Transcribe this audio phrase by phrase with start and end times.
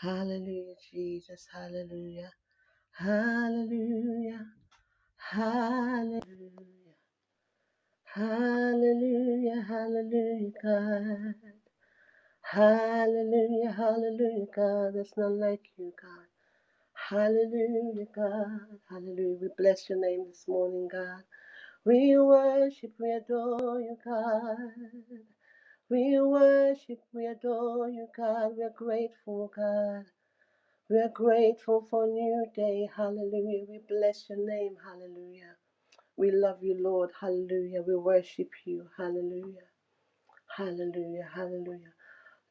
[0.00, 1.46] Hallelujah, Jesus.
[1.52, 2.32] Hallelujah.
[2.92, 4.46] Hallelujah.
[5.18, 6.96] Hallelujah.
[8.14, 9.62] Hallelujah.
[9.68, 11.34] Hallelujah, God.
[12.42, 13.72] Hallelujah.
[13.72, 14.94] Hallelujah, God.
[14.94, 16.28] There's none like you, God.
[16.94, 18.60] Hallelujah, God.
[18.90, 19.38] Hallelujah.
[19.42, 21.22] We bless your name this morning, God.
[21.84, 24.56] We worship, we adore you, God.
[25.90, 28.52] We worship, we adore you, God.
[28.56, 30.06] We're grateful, God.
[30.90, 32.88] We're grateful for a new day.
[32.96, 33.66] Hallelujah.
[33.68, 34.76] We bless your name.
[34.84, 35.56] Hallelujah.
[36.16, 37.10] We love you, Lord.
[37.20, 37.82] Hallelujah.
[37.86, 38.88] We worship you.
[38.98, 39.68] Hallelujah.
[40.56, 41.28] Hallelujah.
[41.34, 41.94] Hallelujah.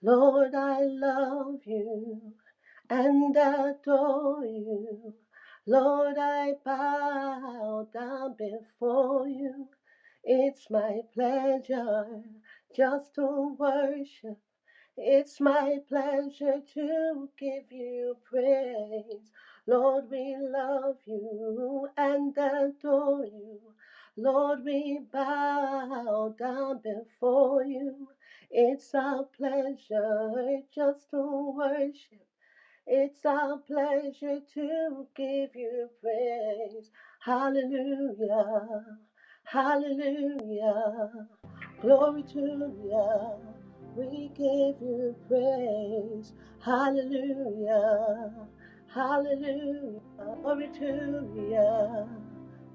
[0.04, 2.34] Lord, I love you
[2.90, 5.16] and adore you.
[5.68, 9.68] Lord, I bow down before you.
[10.24, 12.24] It's my pleasure
[12.76, 14.38] just to worship
[14.96, 19.32] it's my pleasure to give you praise.
[19.66, 23.60] Lord, we love you and adore you.
[24.18, 28.10] Lord, we bow down before you.
[28.52, 32.28] It's our pleasure just to worship.
[32.88, 36.92] It's our pleasure to give you praise.
[37.22, 38.86] Hallelujah.
[39.46, 41.28] Hallelujah.
[41.82, 43.34] Glory to you.
[43.96, 46.34] We give you praise.
[46.60, 48.34] Hallelujah.
[48.88, 50.02] Hallelujah.
[50.18, 52.10] Glory to you.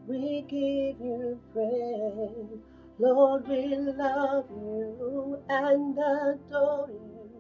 [0.07, 2.61] We give you praise.
[2.99, 7.31] Lord, we love you and adore you.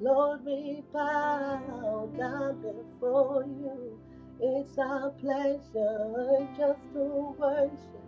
[0.00, 4.00] Lord, we bow down before you.
[4.40, 8.05] It's our pleasure just to worship.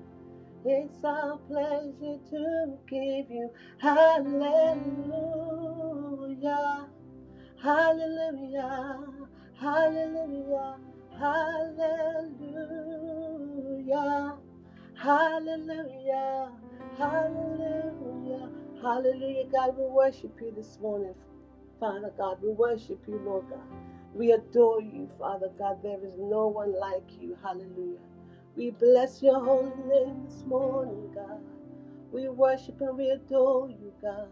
[0.64, 4.46] It's our pleasure to give you hallelujah,
[7.62, 9.10] hallelujah,
[9.58, 10.76] hallelujah,
[11.18, 11.98] hallelujah,
[14.94, 16.52] hallelujah,
[16.98, 18.50] hallelujah,
[18.82, 19.46] hallelujah.
[19.52, 21.14] God, we worship you this morning,
[21.80, 22.38] Father God.
[22.42, 23.60] We worship you, Lord God.
[24.14, 25.82] We adore you, Father God.
[25.82, 27.36] There is no one like you.
[27.42, 27.98] Hallelujah.
[28.58, 31.40] We bless your holy name this morning, God.
[32.12, 34.28] We worship and we adore you, God.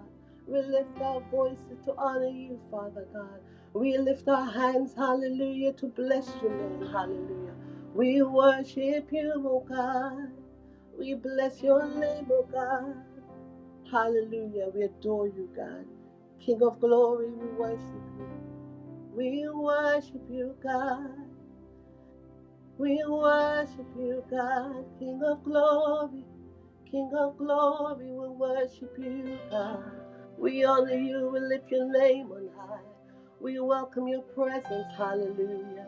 [0.46, 3.40] We lift our voices to honor you, Father God.
[3.74, 7.54] We lift our hands, hallelujah, to bless your name, hallelujah.
[7.94, 10.32] We worship you, oh God.
[10.98, 12.96] We bless your name, oh God.
[13.90, 14.70] Hallelujah.
[14.74, 15.86] We adore you, God.
[16.40, 18.28] King of glory, we worship you.
[19.12, 21.25] We worship you, God.
[22.78, 24.84] We worship you, God.
[24.98, 26.24] King of glory.
[26.90, 29.92] King of glory, we worship you, God.
[30.38, 32.80] We honor you, we lift your name on high.
[33.40, 35.86] We welcome your presence, hallelujah.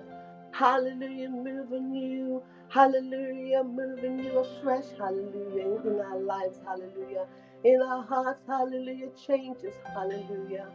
[0.53, 7.27] Hallelujah, moving you, hallelujah, moving you afresh, hallelujah, in our lives, hallelujah.
[7.65, 10.69] In our hearts, hallelujah, changes, hallelujah.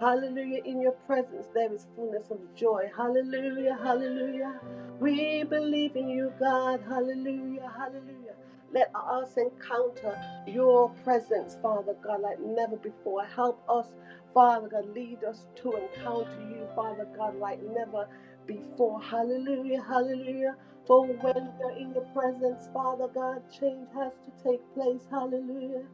[0.00, 4.60] Hallelujah, in your presence there is fullness of joy, hallelujah, hallelujah.
[5.00, 8.34] We believe in you, God, hallelujah, hallelujah.
[8.74, 13.24] Let us encounter your presence, Father God, like never before.
[13.24, 13.86] Help us,
[14.34, 18.08] Father God, lead us to encounter you, Father God, like never
[18.46, 19.00] before.
[19.02, 20.56] Hallelujah, hallelujah.
[20.86, 25.02] For when we are in your presence, Father God, change has to take place.
[25.10, 25.84] Hallelujah.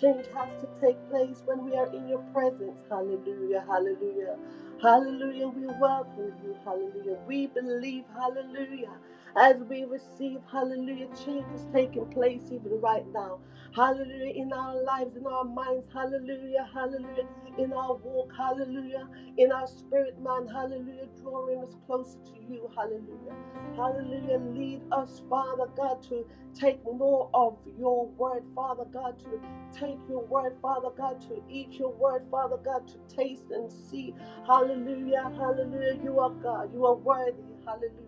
[0.00, 2.78] Change has to take place when we are in your presence.
[2.90, 4.36] Hallelujah, hallelujah.
[4.82, 5.48] Hallelujah.
[5.48, 6.56] We welcome you.
[6.64, 7.18] Hallelujah.
[7.26, 8.04] We believe.
[8.14, 8.92] Hallelujah
[9.36, 13.40] as we receive, hallelujah, change is taking place even right now.
[13.74, 17.24] Hallelujah, in our lives, in our minds, hallelujah, hallelujah,
[17.58, 19.08] in our walk, hallelujah,
[19.38, 23.36] in our spirit, man, hallelujah, drawing us closer to you, hallelujah.
[23.76, 29.40] Hallelujah, lead us, Father God, to take more of your word, Father God, to
[29.72, 34.14] take your word, Father God, to eat your word, Father God, to taste and see,
[34.46, 38.03] hallelujah, hallelujah, you are God, you are worthy, hallelujah.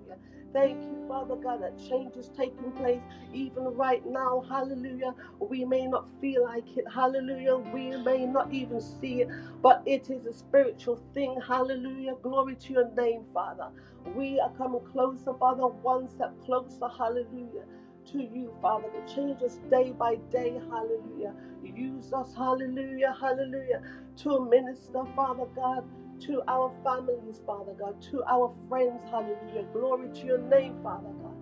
[0.56, 4.44] Thank you, Father God, that change is taking place even right now.
[4.50, 5.14] Hallelujah.
[5.41, 6.87] We may not feel like it.
[6.93, 7.58] Hallelujah.
[7.58, 9.29] We may not even see it,
[9.62, 11.38] but it is a spiritual thing.
[11.47, 12.17] Hallelujah.
[12.23, 13.70] Glory to your name, Father.
[14.17, 16.88] We are coming closer, Father, one step closer.
[16.99, 17.67] Hallelujah.
[18.12, 20.61] To you, Father, to change us day by day.
[20.70, 21.35] Hallelujah.
[21.62, 22.35] Use us.
[22.37, 23.17] Hallelujah.
[23.20, 23.82] Hallelujah.
[24.25, 25.85] To minister, Father God
[26.20, 29.64] to our families, Father God, to our friends, hallelujah.
[29.72, 31.34] Glory to your name, Father God.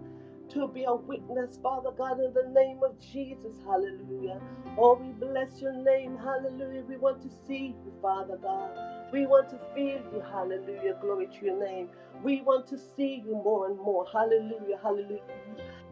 [0.50, 4.40] To be a witness, Father God, in the name of Jesus, hallelujah.
[4.76, 6.84] Oh, we bless your name, hallelujah.
[6.88, 8.70] We want to see you, Father God.
[9.12, 10.22] We want to feel you.
[10.30, 10.94] Hallelujah.
[11.00, 11.88] Glory to your name.
[12.22, 14.06] We want to see you more and more.
[14.12, 14.78] Hallelujah.
[14.82, 15.20] Hallelujah.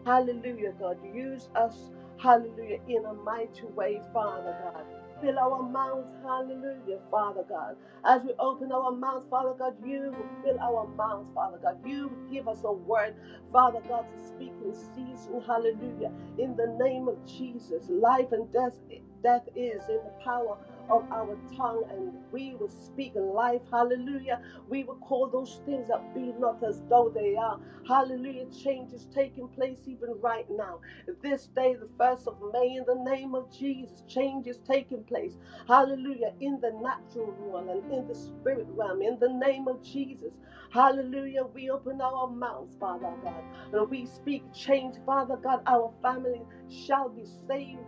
[0.06, 0.98] Hallelujah, God.
[1.02, 4.84] Use us, hallelujah, in a mighty way, Father God.
[5.22, 7.76] Fill our mouths, hallelujah, Father God.
[8.04, 10.14] As we open our mouths, Father God, you
[10.44, 11.78] fill our mouths, Father God.
[11.84, 13.16] You give us a word,
[13.52, 16.12] Father God, to speak in season, hallelujah.
[16.38, 18.78] In the name of Jesus, life and death,
[19.22, 20.58] death is in the power
[20.90, 24.40] of our tongue, and we will speak life, hallelujah.
[24.68, 27.60] We will call those things that be not as though they are.
[27.88, 28.46] Hallelujah.
[28.46, 30.80] Change is taking place even right now.
[31.22, 35.34] This day, the 1st of May, in the name of Jesus, change is taking place.
[35.68, 36.32] Hallelujah.
[36.40, 40.34] In the natural realm and in the spirit realm, in the name of Jesus.
[40.70, 41.44] Hallelujah.
[41.54, 45.60] We open our mouths, Father God, and we speak change, Father God.
[45.66, 47.80] Our family shall be saved.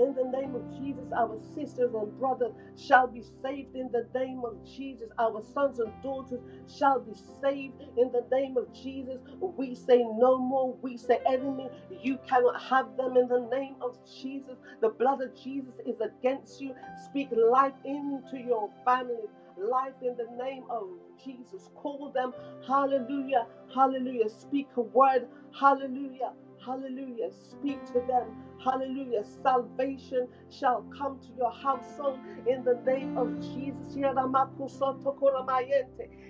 [0.00, 3.76] In the name of Jesus, our sisters and brothers shall be saved.
[3.76, 7.74] In the name of Jesus, our sons and daughters shall be saved.
[7.96, 10.76] In the name of Jesus, we say no more.
[10.82, 11.68] We say, enemy,
[12.02, 13.16] you cannot have them.
[13.16, 16.74] In the name of Jesus, the blood of Jesus is against you.
[17.06, 19.30] Speak life into your families.
[19.58, 20.88] Life in the name of
[21.24, 21.70] Jesus.
[21.76, 22.32] Call them.
[22.66, 23.46] Hallelujah.
[23.74, 24.28] Hallelujah.
[24.30, 25.28] Speak a word.
[25.58, 26.32] Hallelujah.
[26.64, 27.30] Hallelujah.
[27.32, 28.32] Speak to them.
[28.64, 29.24] Hallelujah.
[29.42, 33.96] Salvation shall come to your household in the name of Jesus.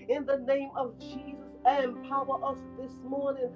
[0.08, 1.50] In the name of Jesus.
[1.66, 3.50] Empower us this morning.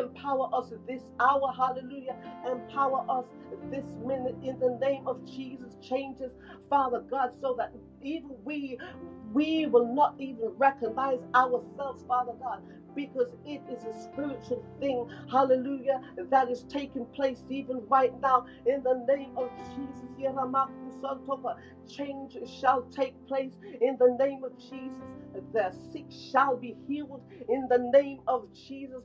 [0.00, 1.52] Empower us this hour.
[1.56, 2.16] Hallelujah.
[2.50, 3.26] Empower us
[3.70, 5.76] this minute in the name of Jesus.
[5.82, 6.32] Changes,
[6.70, 8.78] Father God, so that even we
[9.32, 12.58] we will not even recognize ourselves, Father God
[12.94, 16.00] because it is a spiritual thing, hallelujah,
[16.30, 20.10] that is taking place even right now in the name of Jesus.
[21.88, 25.08] Change shall take place in the name of Jesus.
[25.52, 29.04] The sick shall be healed in the name of Jesus.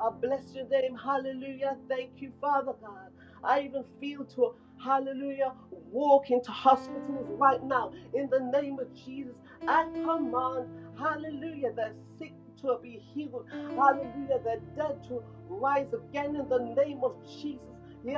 [0.00, 0.96] I bless your name.
[0.96, 1.76] Hallelujah.
[1.88, 3.10] Thank you, Father God.
[3.46, 4.52] I even feel to
[4.82, 9.34] hallelujah walk into hospitals right now in the name of Jesus.
[9.66, 10.66] I command
[10.98, 11.72] Hallelujah.
[11.74, 13.46] The sick to be healed.
[13.76, 14.40] Hallelujah.
[14.44, 17.73] The dead to rise again in the name of Jesus.
[18.04, 18.14] The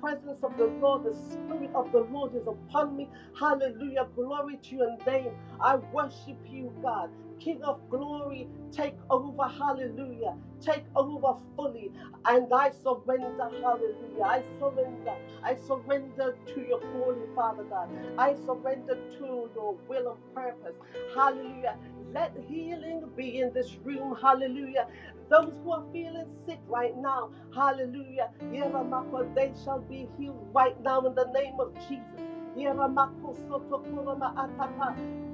[0.00, 3.10] presence of the Lord, the Spirit of the Lord is upon me.
[3.38, 4.08] Hallelujah.
[4.16, 5.32] Glory to your name.
[5.60, 7.10] I worship you, God.
[7.40, 9.48] King of glory, take over.
[9.48, 10.36] Hallelujah.
[10.60, 11.92] Take over fully.
[12.26, 13.50] And I surrender.
[13.62, 14.24] Hallelujah.
[14.24, 15.16] I surrender.
[15.42, 17.90] I surrender to your holy Father God.
[18.18, 20.76] I surrender to your will and purpose.
[21.14, 21.78] Hallelujah.
[22.14, 24.16] Let healing be in this room.
[24.20, 24.88] Hallelujah.
[25.30, 28.30] Those who are feeling sick right now, hallelujah.
[29.34, 32.22] They shall be healed right now in the name of Jesus.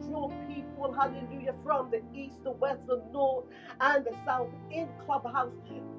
[0.07, 3.47] Draw people, hallelujah, from the east, the west, the north,
[3.81, 5.53] and the south in Clubhouse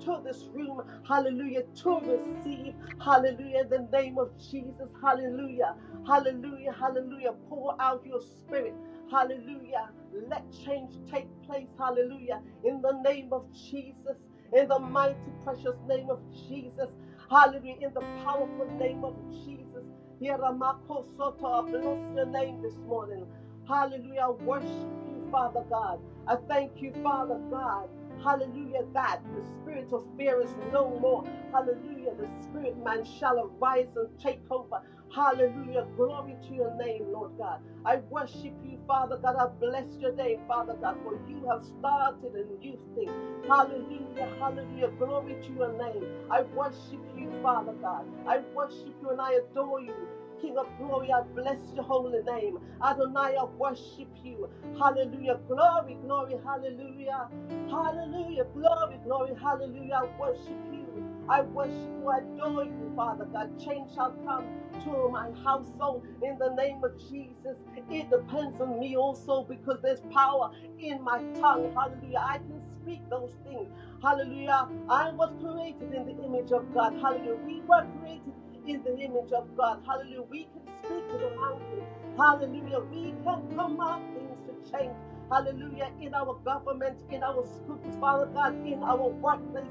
[0.06, 5.76] to this room, hallelujah, to receive, hallelujah, the name of Jesus, hallelujah,
[6.08, 7.34] hallelujah, hallelujah.
[7.50, 8.78] Pour out your spirit,
[9.12, 9.92] hallelujah.
[10.30, 14.18] Let change take place, hallelujah, in the name of Jesus,
[14.54, 16.90] in the mighty, precious name of Jesus,
[17.30, 19.16] hallelujah, in the powerful name of
[19.46, 19.86] Jesus.
[20.22, 23.26] Yaramakosoto, I bless your name this morning.
[23.68, 24.22] Hallelujah.
[24.28, 26.00] I worship you, Father God.
[26.28, 27.90] I thank you, Father God.
[28.24, 31.26] Hallelujah, that the spirit of fear is no more.
[31.54, 34.82] Hallelujah, the spirit man shall arise and take over.
[35.14, 37.60] Hallelujah, glory to your name, Lord God.
[37.86, 39.36] I worship you, Father God.
[39.40, 43.14] I bless your name, Father God, for you have started a new thing.
[43.48, 46.08] Hallelujah, hallelujah, glory to your name.
[46.30, 48.06] I worship you, Father God.
[48.28, 50.10] I worship you and I adore you.
[50.42, 52.58] King of glory, I bless your holy name.
[52.84, 54.48] Adonai, I worship you.
[54.78, 55.36] Hallelujah.
[55.48, 57.30] Glory, glory, hallelujah.
[57.70, 58.44] Hallelujah.
[58.54, 59.94] Glory, glory, hallelujah.
[60.02, 60.83] I worship you.
[61.30, 62.10] I worship you.
[62.10, 63.50] Adore you, Father God.
[63.60, 64.48] Change shall come
[64.84, 67.58] to my household in the name of Jesus.
[67.90, 70.50] It depends on me also because there's power
[70.80, 71.72] in my tongue.
[71.76, 72.20] Hallelujah.
[72.20, 73.70] I can speak those things.
[74.02, 74.70] Hallelujah.
[74.90, 76.94] I was created in the image of God.
[77.02, 77.38] Hallelujah.
[77.46, 78.34] We were created
[78.66, 79.80] in the image of God.
[79.88, 80.24] Hallelujah.
[80.24, 81.88] We can speak to the mountain.
[82.18, 82.82] Hallelujah.
[82.92, 84.98] We can command things to change.
[85.32, 85.92] Hallelujah.
[86.02, 89.66] In our government, in our schools, Father God, in our workplace.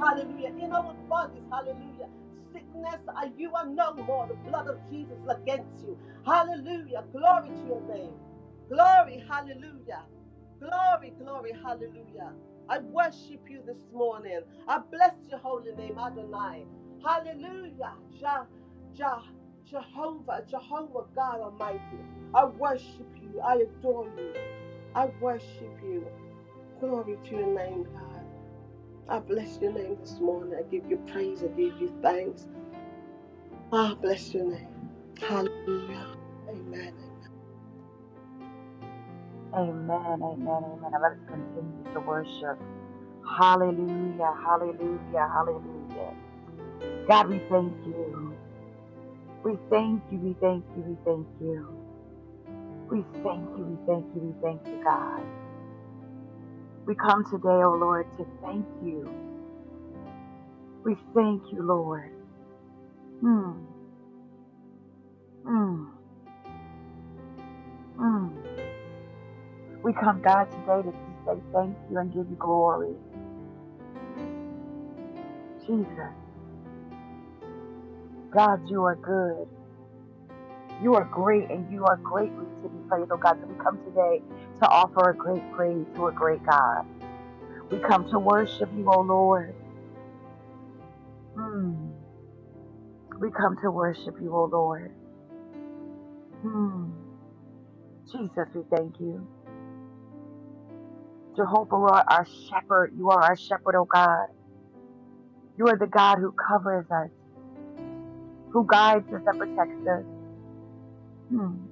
[0.00, 0.52] Hallelujah.
[0.60, 1.44] In our bodies.
[1.50, 2.08] Hallelujah.
[2.52, 4.26] Sickness, uh, you are no more.
[4.28, 5.98] The blood of Jesus against you.
[6.26, 7.04] Hallelujah.
[7.12, 8.14] Glory to your name.
[8.70, 9.24] Glory.
[9.28, 10.02] Hallelujah.
[10.60, 12.32] Glory, glory, hallelujah.
[12.70, 14.40] I worship you this morning.
[14.68, 16.66] I bless your holy name, Adonai.
[17.04, 17.94] Hallelujah.
[18.10, 18.46] Ja,
[18.94, 19.20] Ja,
[19.66, 22.06] Jehovah, Jehovah God Almighty.
[22.34, 23.40] I worship you.
[23.46, 24.34] I adore you.
[24.94, 26.06] I worship you.
[26.80, 28.24] Glory to your name, God.
[29.08, 30.54] I bless your name this morning.
[30.58, 31.42] I give you praise.
[31.42, 32.46] I give you thanks.
[33.72, 34.68] I bless your name.
[35.20, 36.06] Hallelujah.
[36.48, 36.94] Amen.
[39.54, 40.92] Amen, amen, amen.
[40.92, 42.60] Let us continue to worship.
[43.38, 46.14] Hallelujah, hallelujah, hallelujah.
[47.08, 48.38] God, we thank you.
[49.44, 51.83] We thank you, we thank you, we thank you.
[52.90, 55.24] We thank you, we thank you, we thank you, God.
[56.86, 59.12] We come today, oh Lord, to thank you.
[60.84, 62.10] We thank you, Lord.
[63.22, 63.52] Hmm.
[65.46, 65.84] Hmm.
[67.98, 68.28] Hmm.
[69.84, 70.94] We come, God, today to
[71.26, 72.96] say thank you and give you glory.
[75.66, 76.16] Jesus.
[78.34, 79.48] God, you are good.
[80.78, 83.36] You are great and you are greatly to be praised, oh God.
[83.40, 84.22] So we come today
[84.62, 86.84] to offer a great praise to a great God.
[87.70, 89.54] We come to worship you, oh Lord.
[91.36, 91.92] Hmm.
[93.20, 94.92] We come to worship you, oh Lord.
[96.42, 96.90] Hmm.
[98.12, 99.28] Jesus, we thank you.
[101.36, 102.92] Jehovah, you are our shepherd.
[102.96, 104.26] You are our shepherd, oh God.
[105.58, 107.10] You are the God who covers us,
[108.52, 110.04] who guides us and protects us.
[111.30, 111.66] Hmm.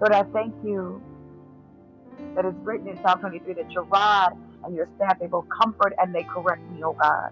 [0.00, 1.04] Lord, I thank you
[2.36, 4.30] that it's written in Psalm 23 that your rod
[4.64, 7.30] and your staff, they both comfort and they correct me, oh God.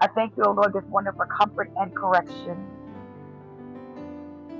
[0.00, 0.84] I thank you, O Lord, this
[1.16, 2.72] for comfort and correction.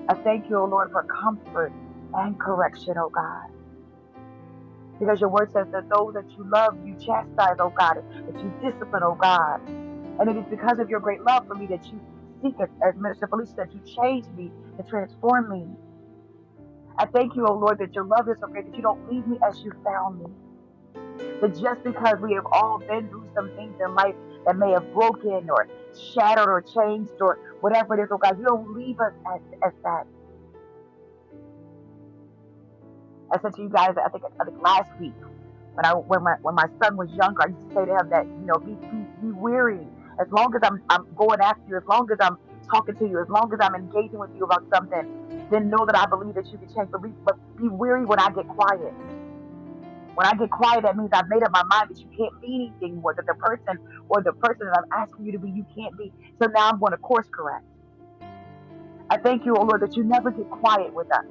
[0.09, 1.75] I thank you, O Lord, for comfort
[2.15, 3.43] and correction, O God.
[5.01, 7.97] Because your word says that those that you love, you chastise, oh God,
[8.27, 9.59] that you discipline, oh God.
[10.19, 12.03] And it is because of your great love for me that you
[12.43, 15.67] seek it, as Minister Felicia said, you change me and transform me.
[16.99, 19.27] I thank you, O Lord, that your love is so great that you don't leave
[19.27, 20.27] me as you found me.
[21.41, 24.15] That just because we have all been through some things in life
[24.47, 25.69] that may have broken or
[26.15, 29.73] shattered or changed or whatever it is, oh God, you don't leave us as, as
[29.85, 30.05] that.
[33.33, 35.17] I said to you guys, I think I think last week
[35.75, 38.09] when I when my when my son was younger, I used to say to him
[38.11, 39.89] that you know be be, be weary
[40.19, 42.37] as long as I'm I'm going after you, as long as I'm
[42.73, 45.03] talking to you, as long as I'm engaging with you about something,
[45.51, 46.89] then know that I believe that you can change.
[46.93, 48.95] But be, but be weary when I get quiet.
[50.15, 52.75] When I get quiet, that means I've made up my mind that you can't be
[52.83, 55.65] anything more, that the person or the person that I'm asking you to be, you
[55.77, 56.13] can't be.
[56.43, 57.65] So now I'm going to course correct.
[59.11, 61.25] I thank you, oh Lord, that you never get quiet with us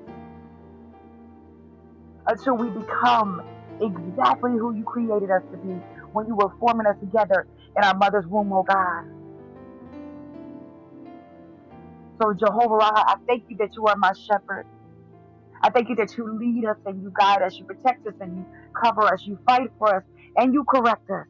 [2.28, 3.42] until we become
[3.82, 7.96] exactly who you created us to be when you were forming us together in our
[7.98, 9.04] mother's womb, oh God.
[12.22, 14.66] So, Jehovah, I thank you that you are my shepherd.
[15.64, 18.38] I thank you that you lead us and you guide us, you protect us and
[18.38, 18.48] you
[18.84, 20.04] cover us, you fight for us,
[20.38, 21.28] and you correct us.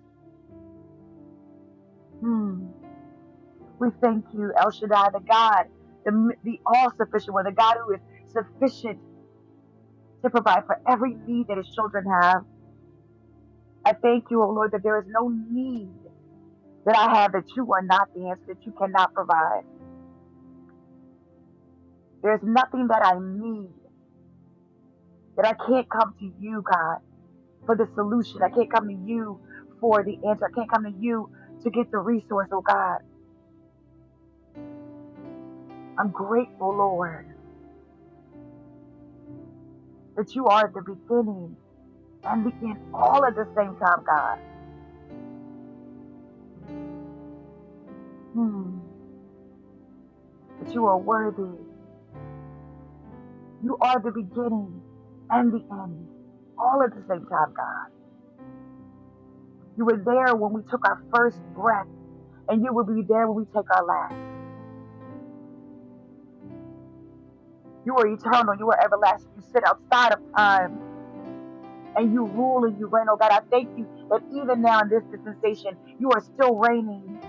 [2.21, 2.69] Hmm.
[3.79, 5.65] We thank you, El Shaddai, the God,
[6.05, 9.01] the, the all sufficient one, the God who is sufficient
[10.25, 12.43] to provide for every need that his children have.
[13.85, 15.99] I thank you, O Lord, that there is no need
[16.85, 19.63] that I have that you are not the answer, that you cannot provide.
[22.23, 23.73] There's nothing that I need
[25.37, 26.97] that I can't come to you, God,
[27.65, 28.41] for the solution.
[28.43, 29.39] I can't come to you
[29.81, 30.45] for the answer.
[30.47, 31.29] I can't come to you
[31.63, 32.99] to get the resource, oh God.
[35.99, 37.25] I'm grateful, Lord,
[40.17, 41.57] that you are the beginning
[42.25, 44.48] and the end all at the same time, God.
[48.33, 48.79] Hmm.
[50.59, 51.65] That you are worthy.
[53.61, 54.83] You are the beginning
[55.29, 56.09] and the end
[56.57, 57.87] all at the same time, God.
[59.77, 61.87] You were there when we took our first breath,
[62.49, 64.15] and you will be there when we take our last.
[67.85, 68.55] You are eternal.
[68.59, 69.31] You are everlasting.
[69.35, 70.81] You sit outside of time
[71.95, 73.07] and you rule and you reign.
[73.11, 77.21] Oh God, I thank you that even now in this dispensation, you are still reigning.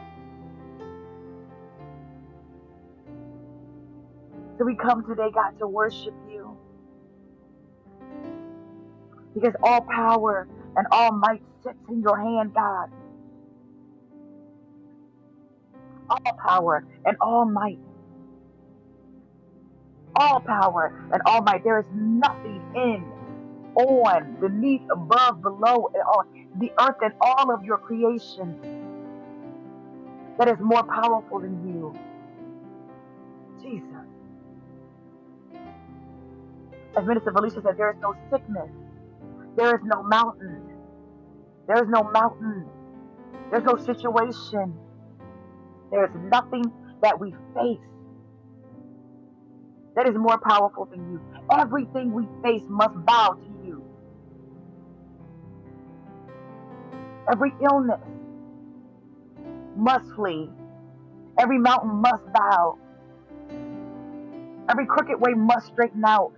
[4.60, 6.58] So we come today, God, to worship you.
[9.34, 12.88] Because all power and all might sits in your hand, God.
[16.10, 17.78] All power and all might
[20.16, 21.62] all power and all might.
[21.64, 23.14] There is nothing in,
[23.76, 26.24] on, beneath, above, below, on
[26.54, 28.60] the earth and all of your creation
[30.38, 31.96] that is more powerful than you.
[36.96, 38.70] As Minister Felicia said, there is no sickness.
[39.56, 40.62] There is no mountain.
[41.66, 42.66] There is no mountain.
[43.50, 44.74] There's no situation.
[45.90, 46.64] There is nothing
[47.02, 47.80] that we face
[49.96, 51.20] that is more powerful than you.
[51.52, 53.84] Everything we face must bow to you.
[57.30, 58.00] Every illness
[59.76, 60.48] must flee.
[61.38, 62.78] Every mountain must bow.
[64.68, 66.32] Every crooked way must straighten out.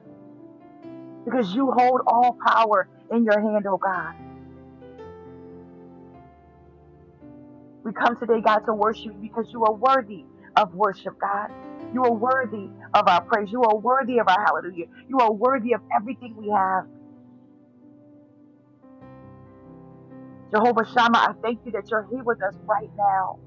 [1.25, 4.14] Because you hold all power in your hand, oh God.
[7.85, 10.26] We come today, God, to worship you because you are worthy
[10.57, 11.49] of worship, God.
[11.93, 13.49] You are worthy of our praise.
[13.50, 14.87] You are worthy of our hallelujah.
[15.09, 16.85] You are worthy of everything we have.
[20.55, 23.38] Jehovah Shammah, I thank you that you're here with us right now.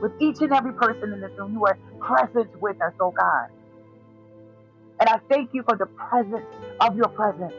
[0.00, 3.48] With each and every person in this room, you are present with us, oh God.
[5.02, 6.46] And I thank you for the presence
[6.80, 7.56] of your presence.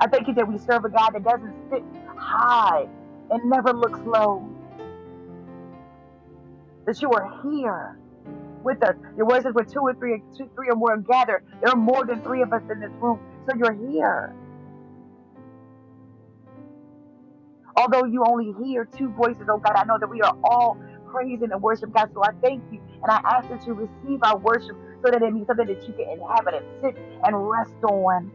[0.00, 1.84] I thank you that we serve a God that doesn't sit
[2.16, 2.86] high
[3.30, 4.52] and never looks low.
[6.86, 8.00] That you are here
[8.64, 8.96] with us.
[9.16, 12.22] Your says, where two or three, two, three or more gathered, there are more than
[12.22, 13.20] three of us in this room.
[13.48, 14.36] So you're here.
[17.76, 20.78] Although you only hear two voices, oh God, I know that we are all
[21.12, 22.08] praising and worship God.
[22.14, 22.80] So I thank you.
[23.04, 25.94] And I ask that you receive our worship so that it means something that you
[25.94, 28.32] can inhabit and sit and rest on.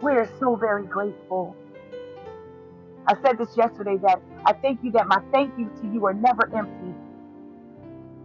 [0.00, 1.58] We are so very grateful.
[3.08, 6.14] I said this yesterday that I thank you that my thank you to you are
[6.14, 6.96] never empty.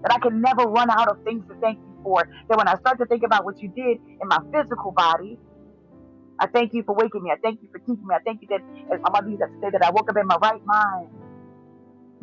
[0.04, 2.28] That I can never run out of things to thank you for.
[2.50, 5.40] That when I start to think about what you did in my physical body,
[6.40, 7.32] I thank you for waking me.
[7.32, 8.16] I thank you for keeping me.
[8.16, 8.62] I thank you that,
[8.94, 11.25] as my mother used to say, that I woke up in my right mind.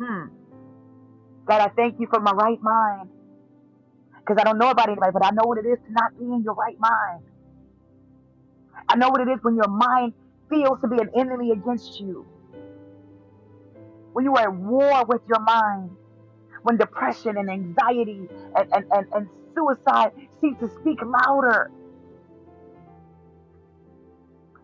[0.01, 0.25] Hmm.
[1.47, 3.09] God, I thank you for my right mind.
[4.19, 6.25] Because I don't know about anybody, but I know what it is to not be
[6.25, 7.23] in your right mind.
[8.87, 10.13] I know what it is when your mind
[10.49, 12.25] feels to be an enemy against you.
[14.13, 15.91] When you are at war with your mind.
[16.63, 21.69] When depression and anxiety and, and, and, and suicide seem to speak louder.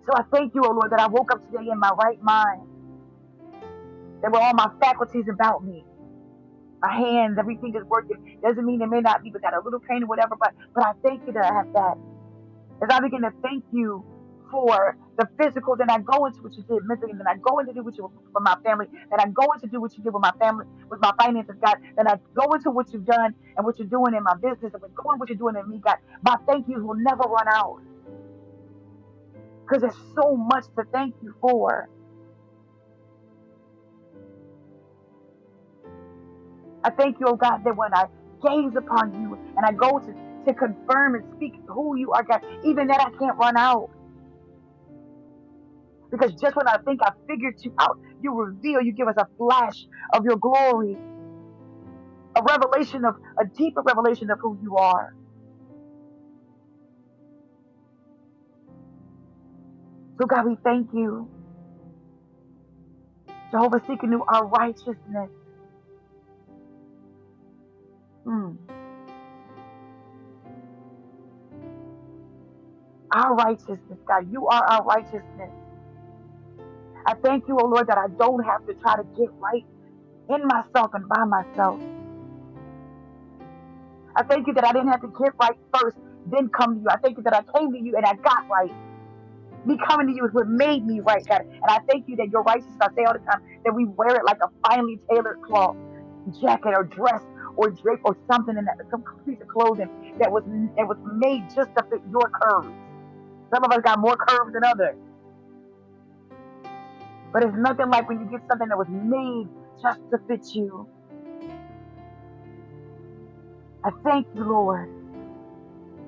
[0.06, 2.22] So I thank you, O oh Lord, that I woke up today in my right
[2.22, 2.79] mind.
[4.24, 5.86] That were all my faculties about me.
[6.84, 8.18] My hands, everything is working.
[8.44, 10.36] Doesn't mean it may not be, but got a little pain or whatever.
[10.40, 11.96] But but I thank you that I have that.
[12.84, 14.06] As I begin to thank you
[14.52, 17.74] for the physical, then I go into what you did mentally, then I go into
[17.74, 20.22] do what you for my family, then I go into do what you did with
[20.22, 21.78] my family, with my finances, God.
[21.98, 24.82] Then I go into what you've done and what you're doing in my business, and
[24.96, 25.98] go into what you're doing in me, God.
[26.24, 27.78] My thank yous will never run out.
[29.68, 31.90] Because there's so much to thank you for.
[36.86, 38.06] I thank you, oh God, that when I
[38.44, 40.14] gaze upon you and I go to,
[40.48, 43.90] to confirm and speak who you are, God, even that I can't run out.
[46.12, 49.28] Because just when I think I figured you out, you reveal, you give us a
[49.38, 51.00] flash of your glory,
[52.38, 55.10] a revelation of a deeper revelation of who you are.
[60.22, 61.30] So, God, we thank you.
[63.52, 65.32] Jehovah Tsidkenu our righteousness.
[68.30, 68.54] Hmm.
[73.14, 74.26] Our righteousness, God.
[74.32, 75.54] You are our righteousness.
[77.08, 79.66] I thank you, oh Lord, that I don't have to try to get right
[80.30, 81.82] in myself and by myself.
[84.16, 86.88] I thank you that I didn't have to get right first, then come to you.
[86.90, 88.76] I thank you that I came to you and I got right.
[89.66, 91.42] Me coming to you is what made me right, God.
[91.64, 94.16] And I thank you that your righteousness, I say all the time, that we wear
[94.16, 95.76] it like a finely tailored cloth
[96.42, 97.22] jacket or dress
[97.58, 100.44] or drape or something in that some piece of clothing that was
[100.78, 102.70] that was made just to fit your curves.
[103.54, 104.98] Some of us got more curves than others.
[107.34, 109.50] But it's nothing like when you get something that was made
[109.82, 110.90] just to fit you.
[113.86, 114.90] I thank you, Lord,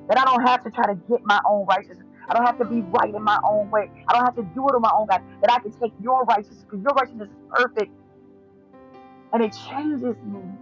[0.10, 2.08] that I don't have to try to get my own righteousness.
[2.30, 3.91] I don't have to be right in my own way.
[4.10, 5.21] I don't have to do it on my own, God.
[5.41, 7.91] That I can take your righteousness because your righteousness is perfect.
[9.34, 10.58] And it changes me.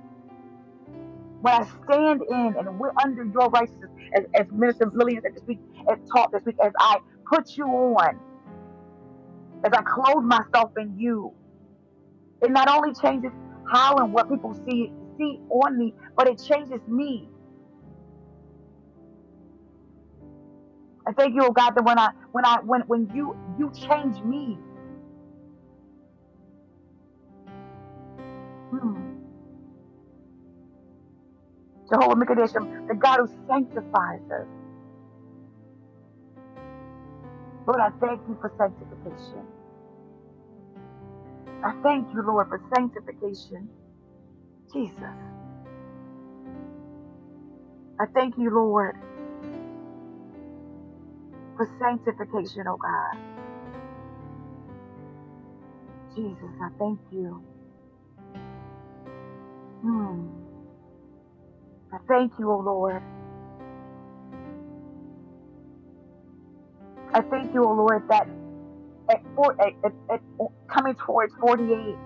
[1.42, 5.44] When I stand in and we're under your righteousness, as, as Minister Lillian said this
[5.48, 6.98] week, as taught this week, as I
[7.34, 8.22] put you on,
[9.66, 11.34] as I clothe myself in you,
[12.42, 13.32] it not only changes
[13.72, 17.32] how and what people see see on me, but it changes me.
[21.08, 24.22] I thank you, oh God, that when I when I when when you you change
[24.24, 24.62] me.
[31.90, 32.54] Jehovah Mikadesh,
[32.90, 34.48] the God who sanctifies us.
[37.68, 39.50] Lord, I thank you for sanctification.
[41.64, 43.72] I thank you, Lord, for sanctification.
[44.74, 45.18] Jesus.
[48.00, 48.96] I thank you, Lord,
[51.58, 53.20] for sanctification, oh God.
[56.16, 57.44] Jesus, I thank you.
[59.84, 60.49] Hmm.
[61.94, 63.04] I thank you, oh Lord.
[67.14, 68.28] I thank you, oh Lord, that
[69.12, 70.22] at, four, at, at, at
[70.74, 72.00] coming towards 48,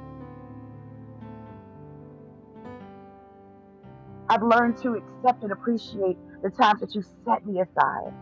[4.30, 8.14] I've learned to accept and appreciate the times that you set me aside.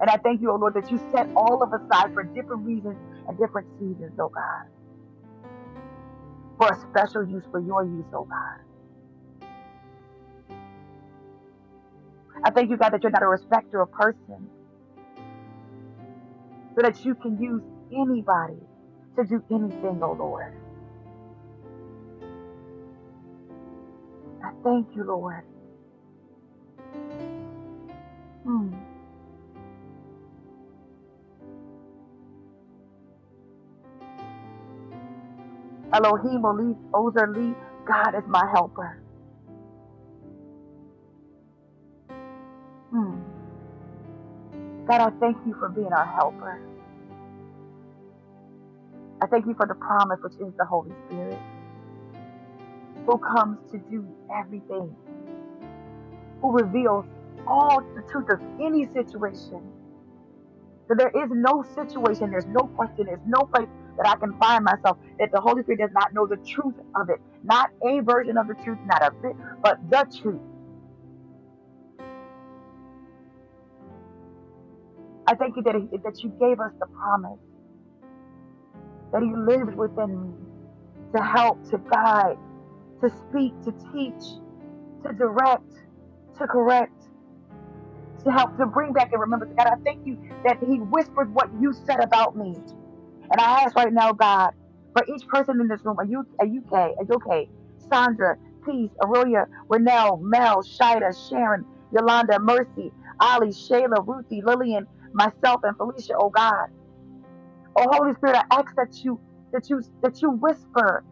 [0.00, 2.64] And I thank you, oh Lord, that you set all of us aside for different
[2.66, 4.64] reasons and different seasons, oh God.
[6.58, 8.71] For a special use, for your use, oh God.
[12.44, 14.50] I thank you, God, that you're not a respecter of persons.
[16.76, 18.60] So that you can use anybody
[19.18, 20.52] to do anything, oh Lord.
[24.42, 25.42] I thank you, Lord.
[28.44, 28.80] Hmm.
[35.94, 39.01] Elohim Oli Ozer Li, God is my helper.
[44.92, 46.62] God, I thank you for being our helper.
[49.22, 51.42] I thank you for the promise, which is the Holy Spirit,
[53.06, 54.96] who comes to do everything,
[56.42, 57.06] who reveals
[57.46, 59.74] all the truth of any situation.
[60.88, 64.64] So there is no situation, there's no question, there's no place that I can find
[64.64, 67.20] myself that the Holy Spirit does not know the truth of it.
[67.42, 70.42] Not a version of the truth, not a bit, but the truth.
[75.32, 77.40] I thank you that, he, that you gave us the promise
[79.12, 80.46] that He lives within me
[81.16, 82.36] to help, to guide,
[83.02, 84.22] to speak, to teach,
[85.06, 85.64] to direct,
[86.38, 86.92] to correct,
[88.24, 89.48] to help, to bring back and remember.
[89.58, 92.56] God, I thank you that He whispers what you said about me.
[93.30, 94.50] And I ask right now, God,
[94.94, 97.46] for each person in this room, a, U, a UK, a UK,
[97.92, 105.76] Sandra, Peace, Aurelia, Renell, Mel, Shida, Sharon, Yolanda, Mercy, Ali, Shayla, Ruthie, Lillian, myself, and
[105.76, 106.66] Felicia, oh God.
[107.76, 109.20] Oh Holy Spirit, I ask that you
[109.52, 111.04] that you that you whisper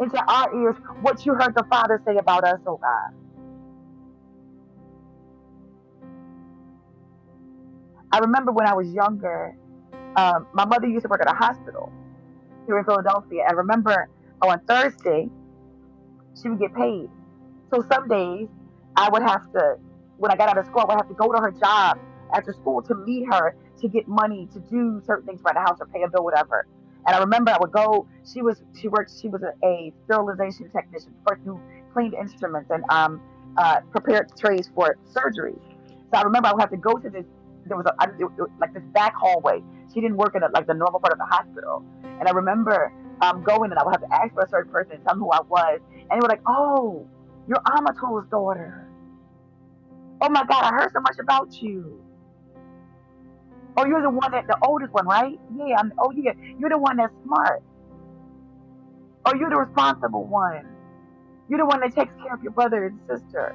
[0.00, 3.10] into our ears what you heard the Father say about us, oh God.
[8.12, 9.52] I remember when I was younger,
[10.16, 11.92] um, my mother used to work at a hospital
[12.66, 13.42] here in Philadelphia.
[13.48, 14.08] I remember
[14.42, 15.30] on Thursday,
[16.40, 17.08] she would get paid.
[17.74, 18.48] So some days
[18.96, 19.74] I would have to,
[20.16, 21.98] when I got out of school, I would have to go to her job
[22.36, 25.78] after school to meet her to get money to do certain things around the house
[25.80, 26.66] or pay a bill, whatever.
[27.06, 28.06] And I remember I would go.
[28.24, 29.12] She was she worked.
[29.20, 31.60] She was a, a sterilization technician, person who
[31.92, 33.20] cleaned instruments and um,
[33.56, 35.54] uh, prepared trays for surgery.
[36.10, 37.24] So I remember I would have to go to this.
[37.66, 39.62] There was a, I, it, like this back hallway.
[39.94, 41.84] She didn't work in a, like the normal part of the hospital.
[42.02, 45.00] And I remember um, going and I would have to ask for a certain person
[45.02, 45.80] tell them who I was.
[45.92, 47.06] And they were like, "Oh,
[47.48, 48.88] you're Amato's daughter.
[50.20, 52.05] Oh my God, I heard so much about you."
[53.76, 55.38] Oh, you're the one that the oldest one, right?
[55.54, 55.76] Yeah.
[55.78, 56.32] I'm, oh, yeah.
[56.58, 57.62] You're the one that's smart.
[59.26, 60.62] Oh, you're the responsible one.
[61.48, 63.54] You're the one that takes care of your brother and sister.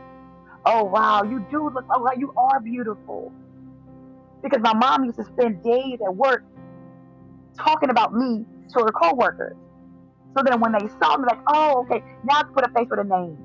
[0.65, 1.23] Oh, wow.
[1.23, 1.85] You do look.
[1.93, 3.31] Oh, wow, you are beautiful.
[4.43, 6.43] Because my mom used to spend days at work
[7.59, 9.55] talking about me to her coworkers.
[10.37, 12.99] So then when they saw me, like, oh, okay, now I put a face with
[12.99, 13.37] a name.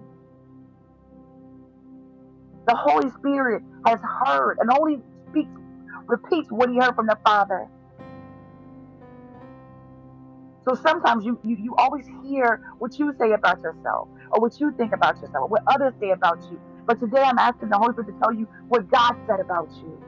[2.66, 4.98] The Holy Spirit has heard and only
[5.30, 5.50] speaks
[6.08, 7.66] repeats what he heard from the Father.
[10.68, 14.72] So sometimes you, you, you always hear what you say about yourself or what you
[14.76, 16.60] think about yourself or what others say about you.
[16.86, 20.02] But today I'm asking the Holy Spirit to tell you what God said about you.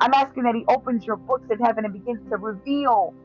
[0.00, 3.16] I'm asking that He opens your books in heaven and begins to reveal.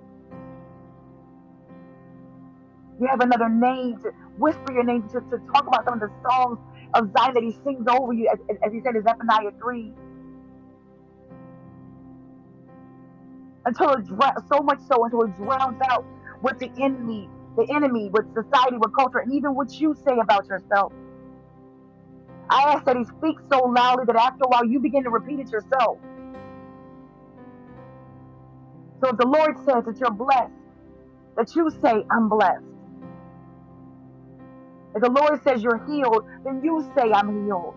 [3.00, 6.10] You have another name to whisper your name to, to talk about some of the
[6.30, 6.60] songs
[6.95, 9.95] of Zion that He sings over you, as, as He said in Zephaniah 3.
[13.69, 16.05] Until it drowns so much so until it drowns out
[16.41, 20.49] what the enemy, the enemy, what society, what culture, and even what you say about
[20.49, 20.93] yourself.
[22.51, 25.39] I ask that he speaks so loudly that after a while you begin to repeat
[25.39, 25.99] it yourself.
[29.03, 30.53] So if the Lord says that you're blessed,
[31.38, 32.65] that you say, I'm blessed.
[34.95, 37.75] If the Lord says you're healed, then you say, I'm healed.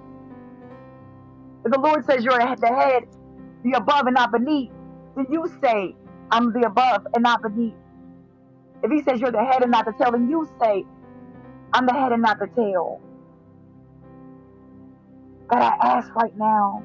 [1.65, 3.05] If the Lord says you're the head,
[3.65, 4.73] the above and not beneath,
[5.17, 5.97] then you say,
[6.31, 7.77] I'm the above and not beneath.
[8.83, 10.87] If he says you're the head and not the tail, then you say,
[11.75, 13.03] I'm the head and not the tail.
[15.51, 16.85] God, I ask right now,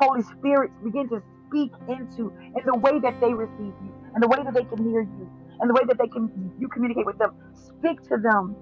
[0.00, 4.28] Holy Spirit, begin to speak into in the way that they receive you, and the
[4.28, 5.30] way that they can hear you,
[5.60, 7.30] and the way that they can you communicate with them.
[7.54, 8.58] Speak to them.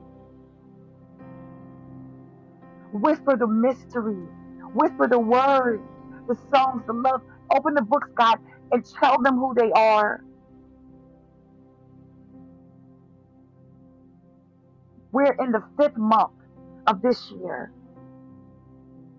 [2.92, 4.28] Whisper the mystery.
[4.74, 5.84] Whisper the words,
[6.28, 7.20] the songs, the love.
[7.54, 8.38] Open the books, God,
[8.74, 10.20] and tell them who they are.
[15.12, 16.32] We're in the fifth month
[16.86, 17.72] of this year.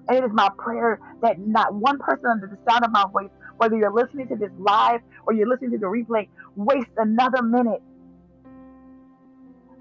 [0.07, 3.31] And it is my prayer that not one person under the sound of my voice,
[3.57, 7.81] whether you're listening to this live or you're listening to the replay, waste another minute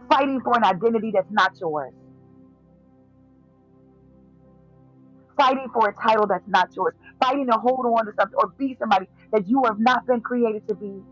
[0.08, 1.92] fighting for an identity that's not yours.
[5.36, 6.94] Fighting for a title that's not yours.
[7.22, 10.64] Fighting to hold on to something or be somebody that you have not been created
[10.70, 11.02] to be.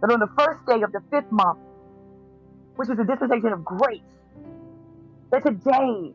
[0.00, 1.58] But on the first day of the fifth month,
[2.76, 4.02] which is a dispensation of grace,
[5.32, 6.14] that today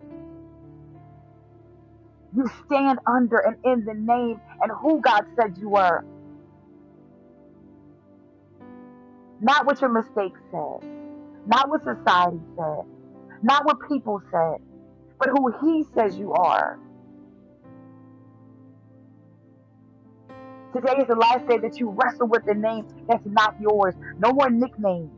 [2.34, 6.06] you stand under and in the name and who God said you were.
[9.39, 10.80] Not what your mistakes said,
[11.46, 12.84] not what society said,
[13.41, 14.58] not what people said,
[15.20, 16.80] but who He says you are.
[20.78, 23.96] Today is the last day that you wrestle with the name that's not yours.
[24.20, 25.12] No more nicknames.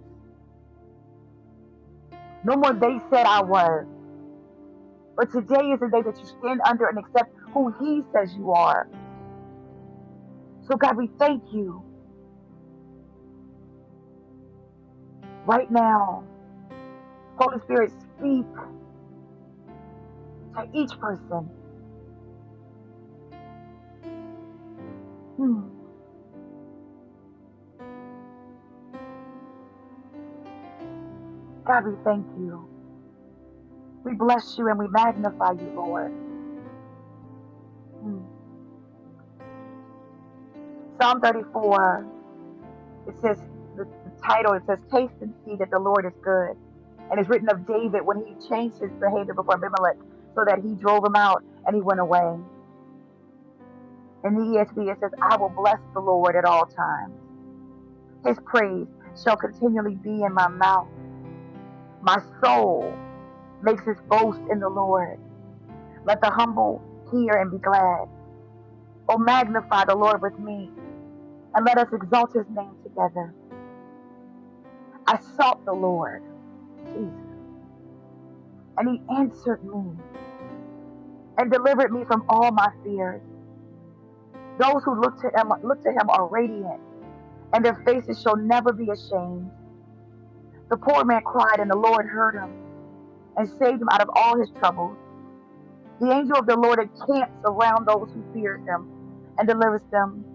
[2.43, 3.88] No more they said I was.
[5.17, 8.52] But today is the day that you stand under and accept who He says you
[8.54, 8.88] are.
[10.63, 11.86] So, God, we thank you.
[15.45, 16.28] Right now,
[17.38, 18.48] Holy Spirit, speak
[20.58, 21.52] to each person.
[25.39, 25.62] Hmm.
[31.67, 32.69] God, we thank you.
[34.06, 36.12] We bless you and we magnify you, Lord.
[38.04, 38.25] Hmm.
[41.02, 42.08] Psalm 34,
[43.08, 43.38] it says,
[43.75, 46.56] the, the title, it says, Taste and see that the Lord is good.
[47.10, 49.97] And it's written of David when he changed his behavior before Abimelech
[50.36, 52.39] so that he drove him out and he went away.
[54.25, 57.15] In the ESV, it says, I will bless the Lord at all times.
[58.25, 58.88] His praise
[59.23, 60.89] shall continually be in my mouth.
[62.01, 63.01] My soul
[63.62, 65.17] makes its boast in the Lord.
[66.05, 68.05] Let the humble hear and be glad.
[69.10, 70.73] Oh, magnify the Lord with me,
[71.55, 73.36] and let us exalt his name together.
[75.08, 76.21] I sought the Lord,
[76.93, 77.15] Jesus,
[78.77, 79.97] and he answered me
[81.38, 83.23] and delivered me from all my fears.
[84.60, 86.82] Those who look to him, look to him are radiant,
[87.54, 89.52] and their faces shall never be ashamed.
[90.69, 92.56] The poor man cried, and the Lord heard him
[93.38, 95.00] and saved him out of all his troubles.
[96.00, 98.89] The angel of the Lord encamps around those who fear him
[99.39, 100.28] and delivers them.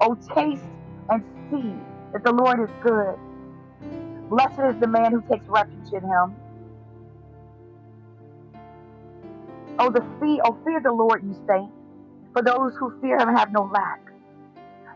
[0.00, 0.68] Oh, taste
[1.10, 3.16] and see that the Lord is good.
[4.30, 6.38] Blessed is the man who takes refuge in him.
[9.78, 11.75] Oh, the fear, oh, fear the Lord, you saints,
[12.36, 14.00] for those who fear him have no lack.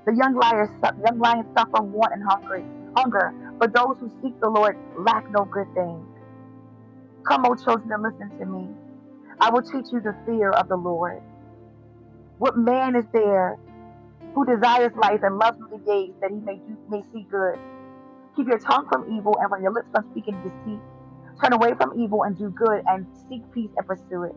[0.05, 0.71] The young lions,
[1.07, 5.47] young lions suffer want and hungry, hunger, but those who seek the Lord lack no
[5.47, 6.07] good thing.
[7.27, 8.69] Come, O children, and listen to me.
[9.41, 11.23] I will teach you the fear of the Lord.
[12.39, 13.57] What man is there
[14.35, 17.57] who desires life and loves the days that he may do, may see good?
[18.37, 20.83] Keep your tongue from evil and from your lips from speaking deceit.
[21.43, 24.37] Turn away from evil and do good and seek peace and pursue it.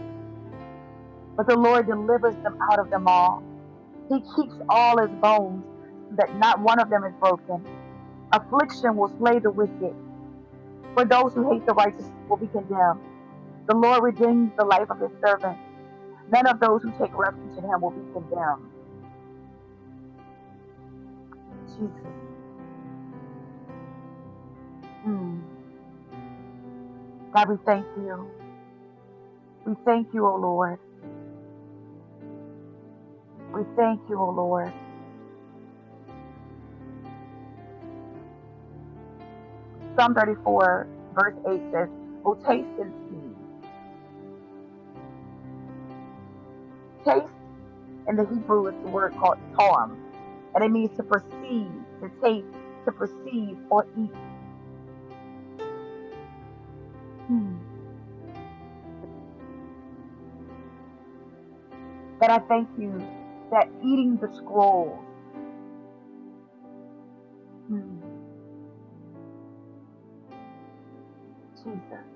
[1.37, 3.45] but the Lord delivers them out of them all.
[4.09, 5.65] He keeps all his bones,
[6.11, 7.67] that not one of them is broken.
[8.33, 9.95] Affliction will slay the wicked,
[10.95, 13.01] for those who hate the righteous will be condemned.
[13.67, 15.59] The Lord redeems the life of his servant.
[16.27, 18.71] None of those who take refuge in him will be condemned.
[21.77, 22.15] Jesus.
[25.07, 25.43] Mm.
[27.35, 28.33] God, we thank you.
[29.65, 30.79] We thank you, O Lord.
[33.53, 34.73] We thank you, O Lord.
[39.99, 41.89] Psalm 34, verse 8 says,
[42.25, 43.35] Oh, taste and see.
[47.07, 47.33] Taste
[48.07, 49.99] in the Hebrew is the word called tom,
[50.55, 52.47] and it means to perceive, to taste,
[52.87, 54.13] to perceive, or eat.
[57.29, 57.59] Hmm.
[62.19, 63.09] But I thank you
[63.51, 64.99] that eating the scroll.
[67.67, 67.99] Hmm.
[71.57, 72.07] Jesus.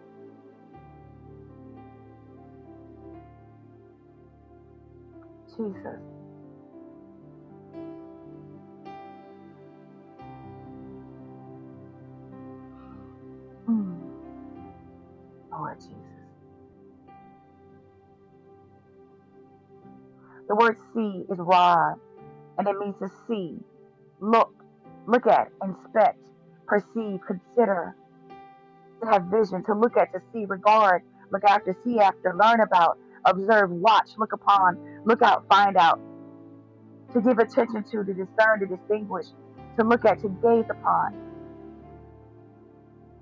[5.57, 6.01] Jesus.
[13.69, 13.99] Mm.
[15.51, 16.14] Lord Jesus.
[20.47, 21.95] The word see is rod,
[22.57, 23.57] and it means to see,
[24.19, 24.53] look,
[25.07, 26.19] look at, inspect,
[26.67, 27.95] perceive, consider,
[29.01, 32.97] to have vision, to look at, to see, regard, look after, see after, learn about,
[33.25, 35.99] observe, watch, look upon, look out, find out,
[37.13, 39.25] to give attention to, to discern, to distinguish,
[39.77, 41.15] to look at, to gaze upon.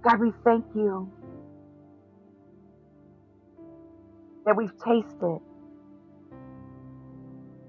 [0.04, 1.10] God, we thank you
[4.46, 5.40] that we've tasted,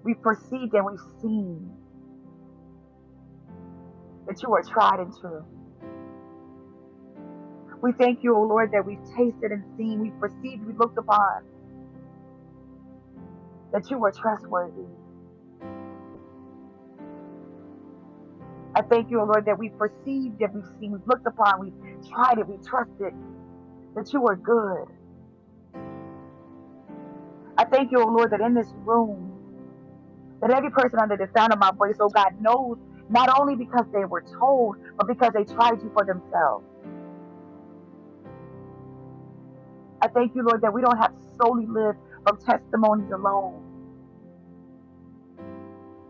[0.04, 1.72] we've perceived, and we've seen
[4.26, 5.44] that you are tried and true.
[7.82, 11.42] We thank you, O Lord, that we've tasted and seen, we've perceived, we've looked upon,
[13.72, 14.88] that you are trustworthy.
[18.76, 21.74] I thank you, O Lord, that we've perceived, that we've seen, we've looked upon, we've
[22.12, 23.12] tried it, we've trusted,
[23.96, 24.86] that you are good.
[27.56, 29.33] I thank you, O Lord, that in this room,
[30.44, 32.78] that every person under the sound of my voice, oh God, knows
[33.10, 36.66] not only because they were told, but because they tried you for themselves.
[40.02, 43.64] I thank you, Lord, that we don't have to solely live from testimonies alone.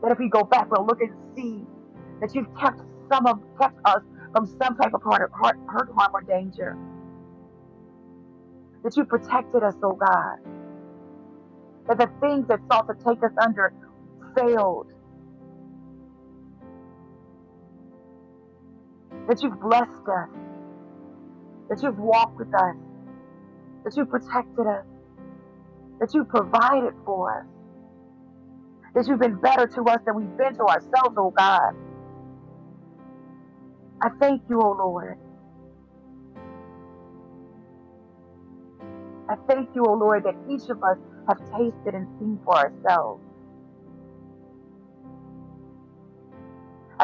[0.03, 1.69] That if we go back, we'll look and see
[2.23, 2.81] that you've kept
[3.13, 4.03] some of kept us
[4.35, 6.79] from some type of hurt, hurt, harm, or danger.
[8.85, 10.39] That you protected us, oh God.
[11.89, 13.75] That the things that sought to take us under
[14.37, 14.89] failed.
[19.29, 20.31] That you've blessed us.
[21.71, 22.77] That you've walked with us
[23.85, 24.87] that you've protected us,
[26.01, 27.47] that you've provided for us,
[28.95, 31.73] that you've been better to us than we've been to ourselves, oh God.
[34.03, 35.17] I thank you, oh Lord.
[39.31, 43.24] I thank you, oh Lord, that each of us have tasted and seen for ourselves.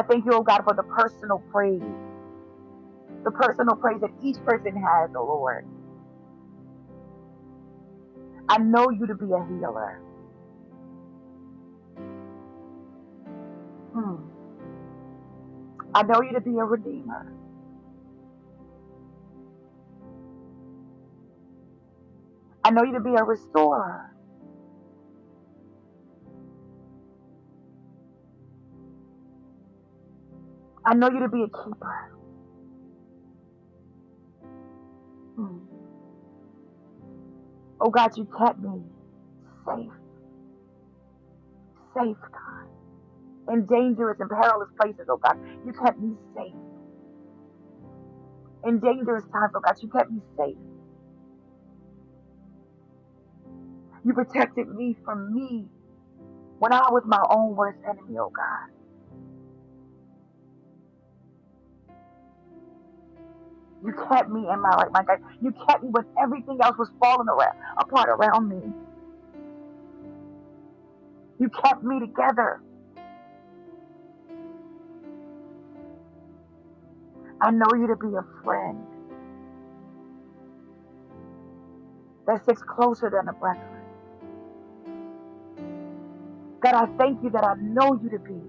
[0.01, 1.97] I thank you, oh God, for the personal praise.
[3.25, 5.65] The personal praise that each person has, oh Lord.
[8.49, 10.03] I know you to be a healer.
[13.95, 14.29] Hmm.
[15.95, 17.35] I know you to be a redeemer.
[22.65, 24.10] I know you to be a restorer.
[30.87, 31.97] I know you to be a keeper.
[35.37, 35.59] Hmm.
[37.81, 38.83] Oh God, you kept me
[39.67, 39.93] safe.
[41.97, 42.75] Safe, God.
[43.55, 46.57] In dangerous and perilous places, oh God, you kept me safe.
[48.67, 50.59] In dangerous times, oh God, you kept me safe.
[54.05, 55.69] You protected me from me
[56.59, 58.80] when I was my own worst enemy, oh God.
[63.83, 65.19] You kept me in my right mind, God.
[65.41, 68.75] You kept me when everything else was falling around, apart around me.
[71.39, 72.63] You kept me together.
[77.43, 78.89] I know you to be a friend
[82.27, 83.83] that sticks closer than a brethren.
[86.65, 88.41] God, I thank you that I know you to be.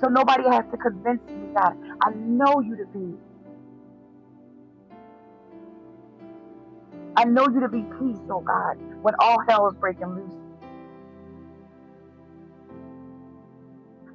[0.00, 1.74] So nobody has to convince me, God.
[2.02, 3.18] I know you to be.
[7.16, 10.34] I know you to be peace, oh God, when all hell is breaking loose.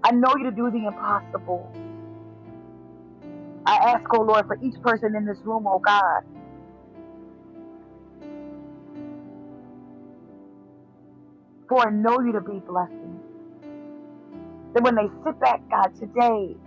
[0.03, 1.77] I know you to do the impossible.
[3.65, 6.23] I ask, oh Lord, for each person in this room, oh God,
[11.69, 13.21] for I know you to be blessing.
[14.75, 16.57] That when they sit back, God, today,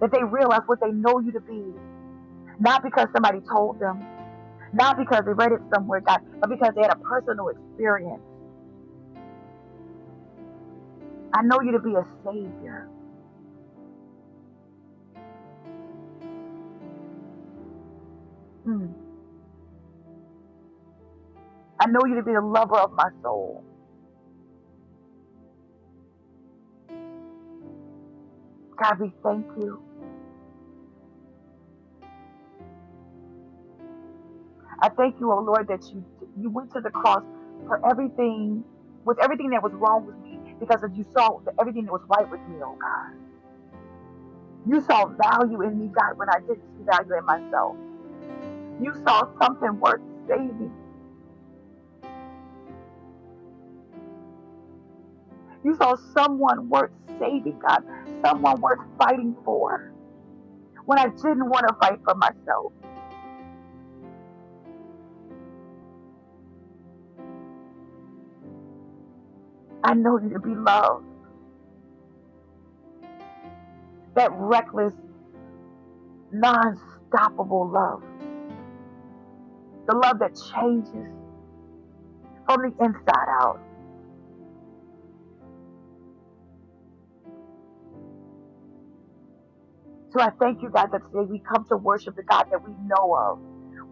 [0.00, 1.74] that they realize what they know you to be.
[2.58, 4.08] Not because somebody told them,
[4.74, 8.22] not because they read it somewhere, God, but because they had a personal experience.
[11.34, 12.90] I know you to be a savior.
[18.64, 18.92] Hmm.
[21.80, 23.66] I know you to be the lover of my soul.
[28.82, 29.82] God, we thank you.
[34.82, 36.04] I thank you, oh Lord, that you
[36.36, 37.22] you went to the cross
[37.66, 38.64] for everything,
[39.04, 42.28] with everything that was wrong with me, because of you saw everything that was right
[42.30, 43.14] with me, oh God.
[44.64, 47.78] You saw value in me, God, when I didn't see value in myself.
[48.78, 50.72] You saw something worth saving.
[55.64, 57.80] You saw someone worth saving, God,
[58.24, 59.80] someone worth fighting for
[60.86, 62.74] when I didn't want to fight for myself.
[69.84, 71.06] I know you to be loved.
[74.16, 74.94] That reckless,
[76.32, 76.76] non
[77.12, 78.02] stoppable love.
[79.88, 81.12] The love that changes
[82.46, 83.60] from the inside out.
[90.12, 92.74] So I thank you, God, that today we come to worship the God that we
[92.80, 93.38] know of,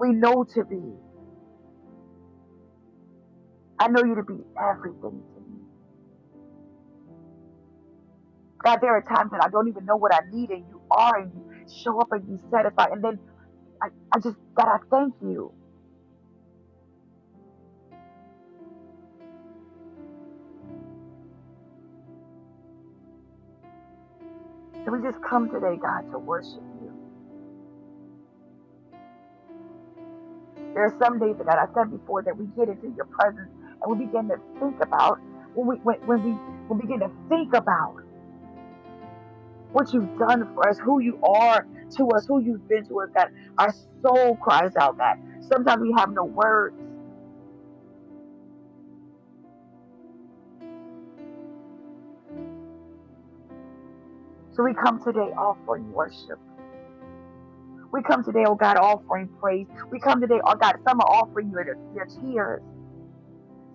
[0.01, 0.95] we know to be.
[3.81, 5.42] I know you to be everything to me.
[8.65, 11.19] God, there are times that I don't even know what I need, and you are,
[11.21, 12.87] and you show up and you satisfy.
[12.93, 13.21] And then
[13.83, 15.55] I, I just, God, I thank you.
[24.87, 26.93] So we just come today, God, to worship you.
[30.75, 33.51] There are some days, that God, I said before, that we get into your presence
[33.83, 35.19] and we begin to think about
[35.55, 37.95] when we when, when we we begin to think about
[39.73, 41.67] what you've done for us, who you are
[41.99, 43.29] to us, who you've been to us, God.
[43.59, 43.75] Our
[44.07, 45.17] soul cries out, God.
[45.43, 46.77] Sometimes we have no words.
[54.53, 56.39] So we come today offering worship.
[57.93, 59.69] We come today, oh God, offering praise.
[59.93, 62.63] We come today, oh God, some are offering you their, their tears.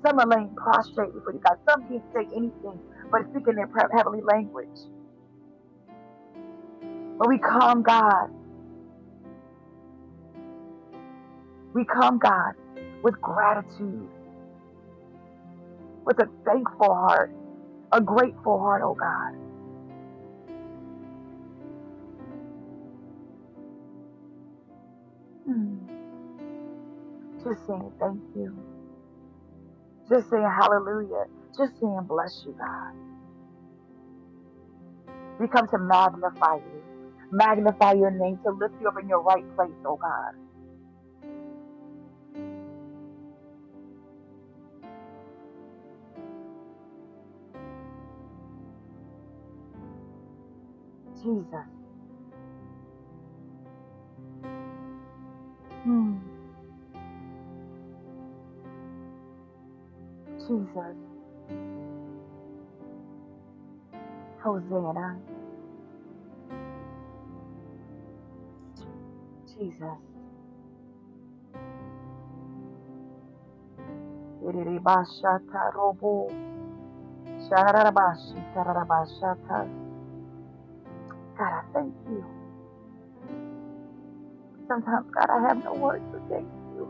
[0.06, 1.58] Some are laying prostrate before you, God.
[1.70, 2.82] Some can't say anything
[3.12, 4.68] but speaking their heavenly language.
[7.20, 8.28] But we come, God.
[11.74, 12.54] We come, God,
[13.04, 14.10] with gratitude,
[16.06, 17.32] with a thankful heart,
[17.94, 19.34] a grateful heart, oh God.
[25.54, 25.78] Hmm.
[27.44, 28.66] Just saying thank you.
[30.10, 31.26] Just saying hallelujah.
[31.58, 32.94] Just saying bless you, God.
[35.40, 36.77] We come to magnify you
[37.32, 40.34] magnify your name, to lift you up in your right place, oh God.
[51.24, 51.68] Jesus.
[55.84, 56.18] Hmm.
[60.48, 60.98] Jesus.
[64.44, 65.22] Hosanna.
[69.60, 70.00] Jesus.
[81.38, 82.26] God, I thank you.
[84.70, 86.90] Sometimes, God, I have no words to thank you.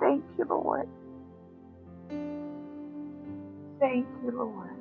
[0.00, 0.86] Thank you, Lord.
[3.80, 4.77] Thank you, Lord.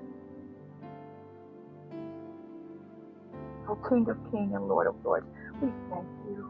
[3.68, 5.28] O King of Kings and Lord of Lords,
[5.61, 6.45] we thank you.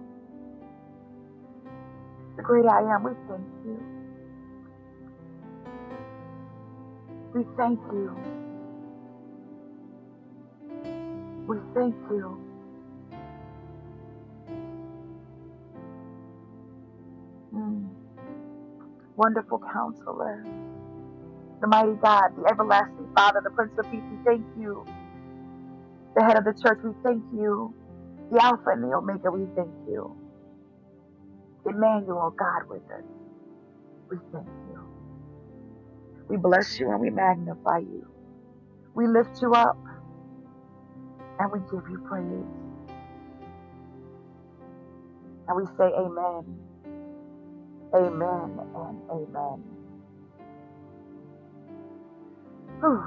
[2.38, 3.86] The great I am, we thank you.
[7.34, 8.24] We thank you.
[11.48, 12.42] We thank you.
[17.54, 17.96] Mm.
[19.16, 20.50] Wonderful counselor,
[21.62, 24.88] the mighty God, the everlasting Father, the Prince of Peace, we thank you
[26.18, 27.76] the head of the church, we thank you.
[28.32, 30.18] The Alpha and the Omega, we thank you.
[31.66, 33.06] Emmanuel, God with us.
[34.12, 34.78] We thank you.
[36.30, 38.04] We bless you and we magnify you.
[38.96, 39.80] We lift you up
[41.40, 42.48] and we give you praise.
[45.48, 46.60] And we say amen,
[47.96, 49.66] amen, and amen.
[52.82, 53.04] Whew.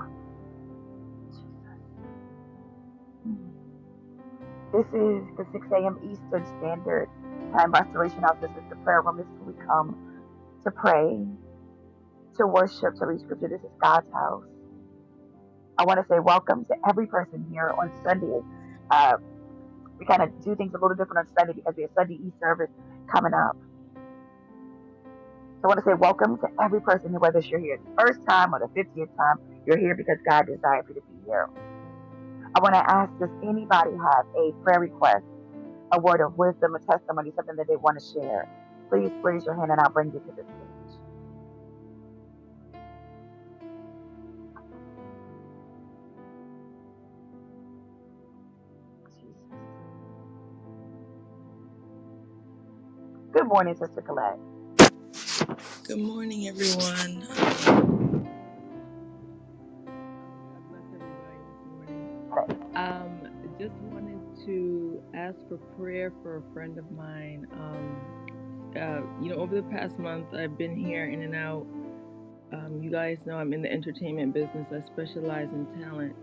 [4.72, 5.98] This is the 6 a.m.
[6.02, 7.08] Eastern Standard
[7.56, 8.36] Time Restoration House.
[8.40, 9.16] This is the prayer room.
[9.18, 9.96] This is where we come
[10.64, 11.26] to pray,
[12.38, 13.48] to worship, to read scripture.
[13.48, 14.44] This is God's house.
[15.78, 18.40] I want to say welcome to every person here on Sunday.
[18.90, 19.14] Uh,
[20.00, 22.36] we kind of do things a little different on Sunday because we have Sunday East
[22.42, 22.70] service
[23.12, 23.56] coming up.
[25.62, 28.20] So I want to say welcome to every person here, whether you're here the first
[28.28, 29.36] time or the 50th time.
[29.66, 31.48] You're here because God desired you to be here.
[32.56, 35.24] I want to ask, does anybody have a prayer request,
[35.92, 38.48] a word of wisdom, a testimony, something that they want to share?
[38.92, 40.98] Please raise your hand and I'll bring you to the stage.
[53.34, 54.38] Good morning, Sister Colette.
[55.86, 57.24] Good morning, everyone.
[65.14, 67.46] Ask for prayer for a friend of mine.
[67.52, 68.00] Um,
[68.76, 71.66] uh, you know, over the past month, I've been here in and out.
[72.52, 74.66] Um, you guys know I'm in the entertainment business.
[74.72, 76.14] I specialize in talent,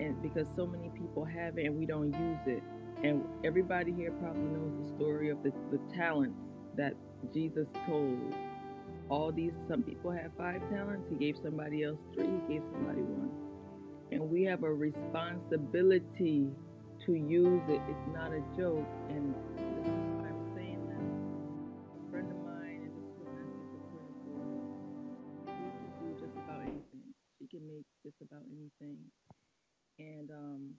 [0.00, 2.62] and because so many people have it and we don't use it,
[3.04, 6.38] and everybody here probably knows the story of the, the talents
[6.76, 6.94] that
[7.32, 8.34] Jesus told
[9.10, 13.00] all these some people have five talents he gave somebody else three he gave somebody
[13.00, 13.30] one
[14.12, 16.50] and we have a responsibility
[17.08, 19.88] to use it it's not a joke and is
[20.28, 21.08] i'm saying that
[21.96, 24.60] a friend of mine and this is what i'm asking for prayer
[25.72, 27.06] she can do just about anything
[27.40, 29.00] she can make just about anything
[29.98, 30.76] and um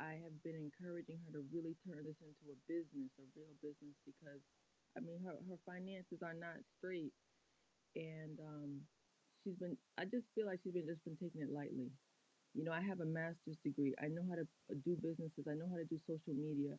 [0.00, 3.96] i have been encouraging her to really turn this into a business a real business
[4.08, 4.42] because
[4.96, 7.12] i mean her, her finances are not straight
[7.96, 8.80] and um,
[9.44, 9.76] she's been.
[9.98, 11.90] I just feel like she's been just been taking it lightly.
[12.54, 13.94] You know, I have a master's degree.
[14.02, 15.46] I know how to uh, do businesses.
[15.48, 16.74] I know how to do social media.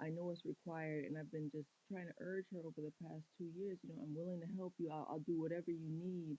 [0.00, 3.24] I know what's required, and I've been just trying to urge her over the past
[3.36, 3.78] two years.
[3.82, 4.90] You know, I'm willing to help you.
[4.92, 6.38] I'll, I'll do whatever you need.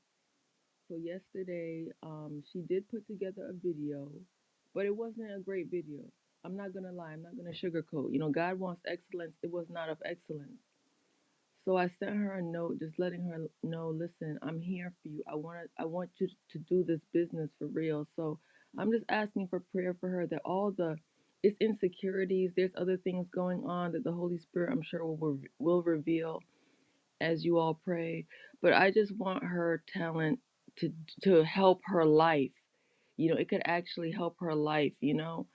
[0.89, 4.09] So yesterday, um, she did put together a video,
[4.73, 6.01] but it wasn't a great video.
[6.45, 7.13] I'm not gonna lie.
[7.13, 8.13] I'm not gonna sugarcoat.
[8.13, 9.33] You know, God wants excellence.
[9.43, 10.59] It was not of excellence.
[11.65, 15.23] So I sent her a note just letting her know, listen, I'm here for you.
[15.31, 18.07] I want to, I want you to do this business for real.
[18.15, 18.39] So
[18.77, 20.97] I'm just asking for prayer for her that all the
[21.43, 25.83] it's insecurities, there's other things going on that the Holy Spirit I'm sure will will
[25.83, 26.41] reveal
[27.21, 28.25] as you all pray.
[28.61, 30.39] But I just want her talent
[30.79, 30.93] to
[31.23, 32.51] to help her life.
[33.17, 35.45] You know, it could actually help her life, you know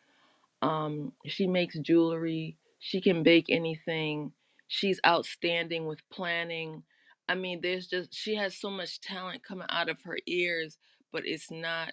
[0.62, 2.56] um, she makes jewelry.
[2.78, 4.32] She can bake anything.
[4.68, 6.82] She's outstanding with planning.
[7.28, 10.78] I mean, there's just, she has so much talent coming out of her ears,
[11.12, 11.92] but it's not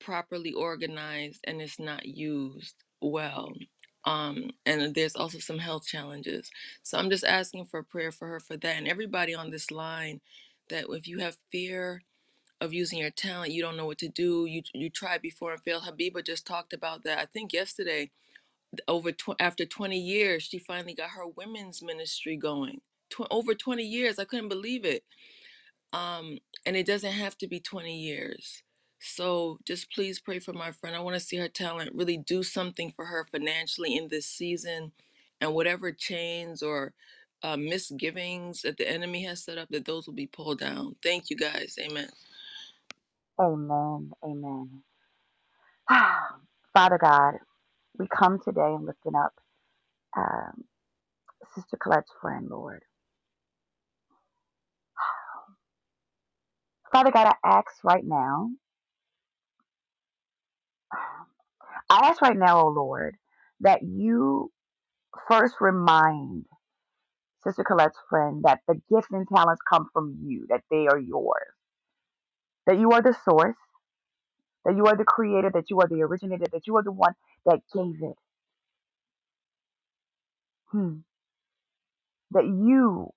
[0.00, 3.52] properly organized and it's not used well.
[4.04, 6.50] Um, and there's also some health challenges.
[6.82, 10.20] So I'm just asking for prayer for her for that and everybody on this line
[10.70, 12.02] that if you have fear
[12.60, 14.46] of using your talent, you don't know what to do.
[14.46, 15.84] You you tried before and failed.
[15.84, 17.18] Habiba just talked about that.
[17.18, 18.02] I think yesterday
[18.88, 22.80] over tw- after 20 years she finally got her women's ministry going
[23.10, 25.04] Tw- over 20 years i couldn't believe it
[25.92, 28.62] um and it doesn't have to be 20 years
[29.06, 32.42] so just please pray for my friend i want to see her talent really do
[32.44, 34.92] something for her financially in this season
[35.40, 36.94] and whatever chains or
[37.44, 41.30] uh, misgivings that the enemy has set up that those will be pulled down thank
[41.30, 42.08] you guys amen
[43.40, 44.12] Amen.
[44.24, 44.70] Amen.
[46.74, 47.34] Father God,
[47.98, 49.34] we come today and lifting up
[50.16, 50.64] um,
[51.54, 52.82] Sister Colette's friend, Lord.
[56.92, 58.50] Father God, I ask right now,
[61.90, 63.16] I ask right now, oh Lord,
[63.60, 64.50] that you
[65.28, 66.44] first remind
[67.44, 71.54] Sister Colette's friend that the gifts and talents come from you, that they are yours,
[72.66, 73.56] that you are the source,
[74.64, 77.14] that you are the creator, that you are the originator, that you are the one
[77.46, 78.16] that gave it.
[80.72, 80.94] Hmm.
[82.32, 83.10] That you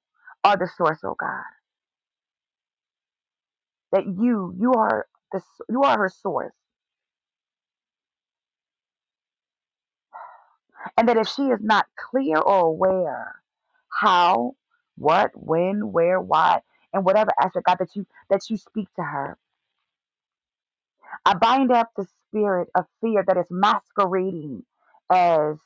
[0.44, 1.44] are the source, oh God.
[3.92, 6.54] That you, you are the, you are her source,
[10.98, 13.42] and that if she is not clear or aware
[14.02, 14.56] how,
[14.98, 16.62] what, when, where, why,
[16.94, 19.38] and whatever aspect, God, that you that you speak to her.
[21.26, 24.64] I bind up the spirit of fear that is masquerading
[25.12, 25.58] as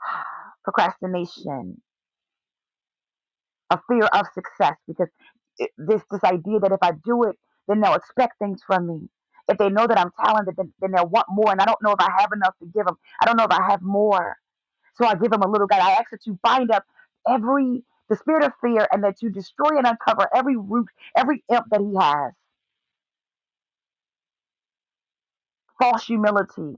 [0.64, 1.80] procrastination,
[3.70, 5.08] a fear of success, because
[5.58, 7.36] it, this this idea that if I do it,
[7.68, 9.08] then they'll expect things from me.
[9.48, 11.92] If they know that I'm talented, then, then they'll want more, and I don't know
[11.92, 12.96] if I have enough to give them.
[13.20, 14.36] I don't know if I have more,
[14.96, 15.66] so I give them a little.
[15.68, 16.84] God, I ask that you bind up
[17.28, 21.66] every the spirit of fear, and that you destroy and uncover every root, every imp
[21.70, 22.32] that he has,
[25.78, 26.76] false humility,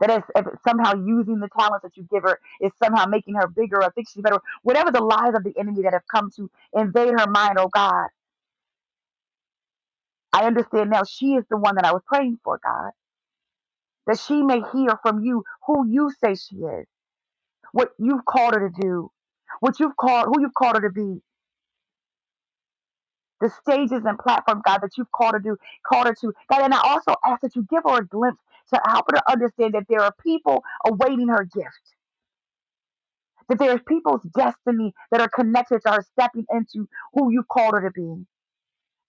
[0.00, 3.48] that is if somehow using the talents that you give her is somehow making her
[3.48, 4.40] bigger or think she's better.
[4.62, 8.08] Whatever the lies of the enemy that have come to invade her mind, oh God,
[10.32, 12.92] I understand now she is the one that I was praying for, God,
[14.06, 16.86] that she may hear from you who you say she is,
[17.72, 19.10] what you've called her to do,
[19.60, 21.22] what you've called, who you've called her to be,
[23.40, 25.56] the stages and platform, God, that you've called her to,
[25.86, 26.62] called her to, God.
[26.62, 28.40] And I also ask that you give her a glimpse
[28.72, 31.94] to help her to understand that there are people awaiting her gift.
[33.48, 37.82] That there's people's destiny that are connected to her stepping into who you called her
[37.82, 38.26] to be.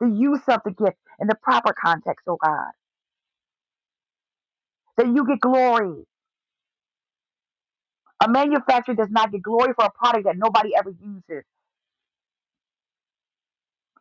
[0.02, 2.72] The use of the gift in the proper context, oh God.
[4.98, 6.06] That you get glory.
[8.24, 11.46] A manufacturer does not get glory for a product that nobody ever uses.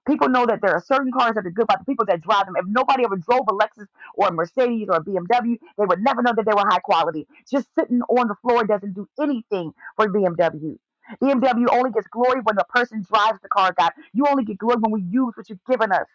[0.07, 2.47] People know that there are certain cars that are good by the people that drive
[2.47, 2.57] them.
[2.57, 3.87] If nobody ever drove a Lexus
[4.17, 7.27] or a Mercedes or a BMW, they would never know that they were high quality.
[7.51, 10.77] Just sitting on the floor doesn't do anything for BMW.
[11.23, 13.93] BMW only gets glory when the person drives the car, God.
[14.15, 16.07] You only get glory when we use what you've given us.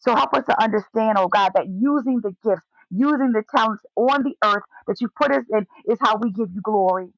[0.00, 4.24] So help us to understand, oh God, that using the gifts, using the talents on
[4.24, 7.08] the earth that you put us in is how we give you glory.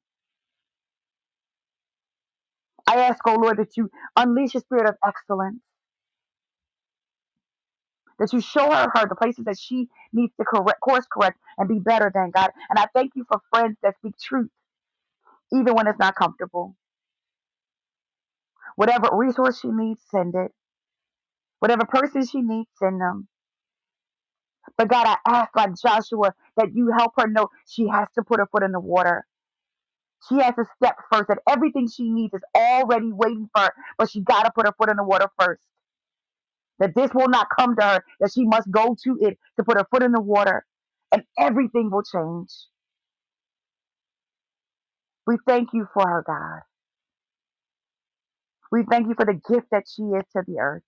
[2.87, 5.59] I ask, oh Lord, that you unleash a spirit of excellence,
[8.19, 11.69] that you show her, her the places that she needs to correct, course correct and
[11.69, 12.51] be better than God.
[12.69, 14.49] And I thank you for friends that speak truth,
[15.53, 16.75] even when it's not comfortable.
[18.75, 20.51] Whatever resource she needs, send it.
[21.59, 23.27] Whatever person she needs, send them.
[24.77, 28.39] But God, I ask like Joshua that you help her know she has to put
[28.39, 29.25] her foot in the water.
[30.29, 34.09] She has to step first, that everything she needs is already waiting for her, but
[34.09, 35.61] she got to put her foot in the water first.
[36.79, 39.77] That this will not come to her, that she must go to it to put
[39.77, 40.65] her foot in the water,
[41.11, 42.51] and everything will change.
[45.27, 46.61] We thank you for her, God.
[48.71, 50.83] We thank you for the gift that she is to the earth.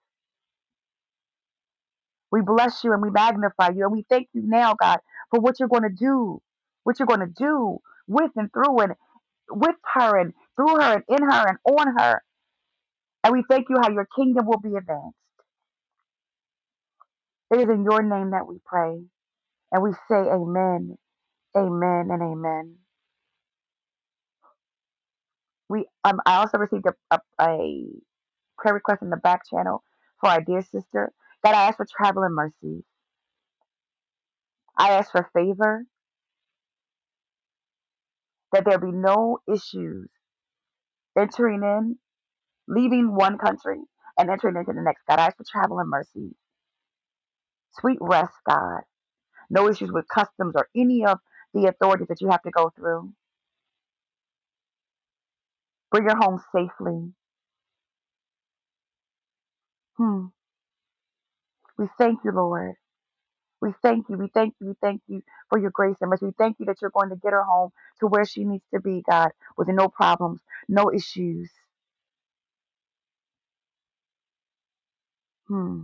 [2.31, 4.99] We bless you and we magnify you, and we thank you now, God,
[5.31, 6.41] for what you're going to do,
[6.83, 8.93] what you're going to do with and through and
[9.51, 12.23] with her and through her and in her and on her.
[13.23, 15.17] And we thank you how your kingdom will be advanced.
[17.51, 19.01] It is in your name that we pray.
[19.71, 20.97] And we say amen,
[21.57, 22.75] amen, and amen.
[25.69, 27.85] We um I also received a, a, a
[28.57, 29.83] prayer request in the back channel
[30.21, 31.11] for our dear sister.
[31.43, 32.83] God, I ask for travel and mercy.
[34.77, 35.85] I ask for favor,
[38.53, 40.09] that there be no issues
[41.17, 41.97] entering in,
[42.67, 43.79] leaving one country,
[44.17, 45.03] and entering into the next.
[45.09, 46.35] God, I ask for travel and mercy.
[47.79, 48.81] Sweet rest, God.
[49.49, 51.19] No issues with customs or any of
[51.53, 53.11] the authorities that you have to go through.
[55.91, 57.13] Bring her home safely.
[59.97, 60.27] Hmm.
[61.77, 62.73] We thank you, Lord.
[63.61, 64.17] We thank you.
[64.17, 64.67] We thank you.
[64.69, 66.27] We thank you for your grace and mercy.
[66.27, 67.71] We thank you that you're going to get her home
[68.01, 71.49] to where she needs to be, God, with no problems, no issues.
[75.47, 75.83] Hmm.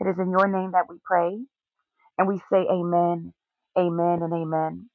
[0.00, 1.38] It is in your name that we pray
[2.18, 3.32] and we say amen,
[3.78, 4.90] amen, and amen.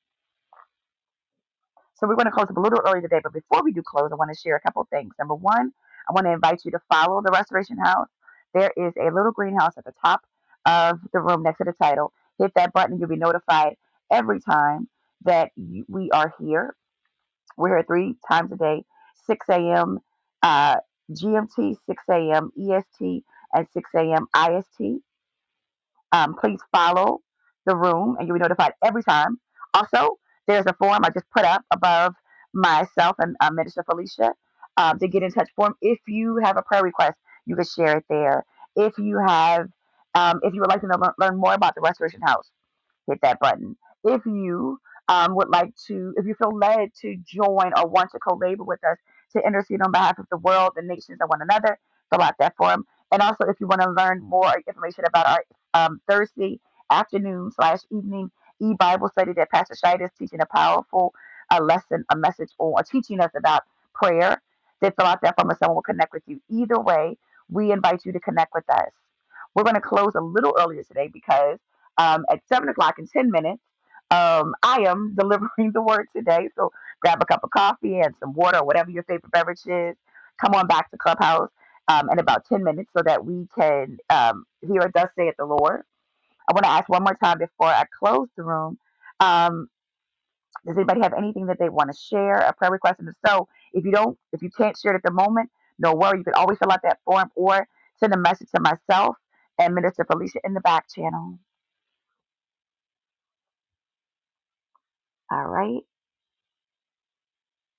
[2.00, 4.10] So we're going to close up a little early today, but before we do close,
[4.12, 5.14] I want to share a couple of things.
[5.20, 5.74] Number one,
[6.08, 8.08] I want to invite you to follow the Restoration House.
[8.54, 10.22] There is a little greenhouse at the top
[10.66, 12.14] of the room next to the title.
[12.38, 13.76] Hit that button, you'll be notified
[14.10, 14.88] every time
[15.26, 16.74] that you, we are here.
[17.58, 18.86] We're here three times a day,
[19.28, 20.00] 6 a.m.
[20.42, 20.78] Uh,
[21.12, 22.52] GMT, 6 a.m.
[22.58, 24.28] EST, and 6 a.m.
[24.34, 25.02] IST.
[26.14, 27.20] Um, please follow
[27.66, 29.38] the room and you'll be notified every time.
[29.74, 30.18] Also,
[30.50, 32.16] there's a form I just put up above
[32.54, 34.34] myself and uh, Minister Felicia
[34.78, 35.76] um, to get in touch form.
[35.82, 38.46] If you have a prayer request, you can share it there.
[38.76, 39.68] If you have,
[40.16, 42.50] um, if you would like to know, learn more about the Restoration House,
[43.08, 43.78] hit that button.
[44.04, 48.20] If you um, would like to, if you feel led to join or want to
[48.20, 48.98] co-labor with us,
[49.34, 51.78] to intercede on behalf of the world, the nations, and one another,
[52.12, 52.86] fill out that form.
[53.12, 55.44] And also, if you want to learn more information about our
[55.76, 56.60] um, Thursday
[56.92, 58.32] afternoon slash evening
[58.62, 61.14] e Bible study that Pastor Scheid is teaching a powerful
[61.62, 64.42] lesson, a message or teaching us about prayer,
[64.82, 66.42] then fill out that form and someone will connect with you.
[66.50, 67.18] Either way,
[67.50, 68.92] we invite you to connect with us.
[69.56, 71.60] We're going to close a little earlier today because
[71.98, 73.62] um, at 7 o'clock in 10 minutes,
[74.12, 76.50] um, I am delivering the word today.
[76.56, 79.96] So grab a cup of coffee and some water or whatever your favorite beverage is.
[80.42, 81.50] Come on back to Clubhouse
[81.88, 85.46] um, in about 10 minutes so that we can um, hear it say at the
[85.46, 85.84] Lord.
[86.50, 88.80] I want to ask one more time before I close the room.
[89.22, 89.70] Um,
[90.66, 93.00] does anybody have anything that they want to share, a prayer request?
[93.00, 96.20] And so, if you don't, if you can't share it at the moment, no worry.
[96.20, 97.68] You can always fill out that form or
[98.00, 99.18] send a message to myself
[99.60, 101.40] and Minister Felicia in the back channel.
[105.32, 105.82] All right.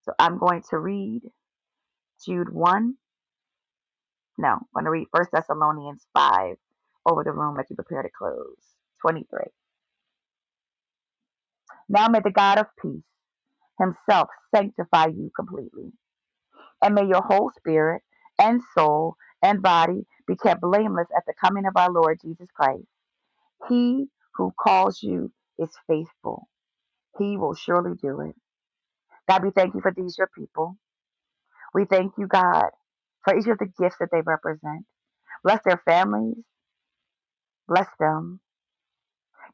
[0.04, 1.22] So I'm going to read
[2.24, 2.94] Jude 1.
[4.38, 6.56] No, I'm going to read First Thessalonians 5
[7.06, 8.56] over the room as you prepare to close.
[9.02, 9.40] 23.
[11.88, 13.04] Now may the God of peace
[13.80, 15.92] himself sanctify you completely,
[16.82, 18.02] and may your whole spirit
[18.38, 22.84] and soul and body be kept blameless at the coming of our Lord Jesus Christ.
[23.68, 26.48] He who calls you is faithful.
[27.18, 28.36] He will surely do it.
[29.28, 30.76] God, we thank you for these, your people.
[31.74, 32.70] We thank you, God,
[33.24, 34.86] for each of the gifts that they represent.
[35.44, 36.36] Bless their families.
[37.70, 38.40] Bless them.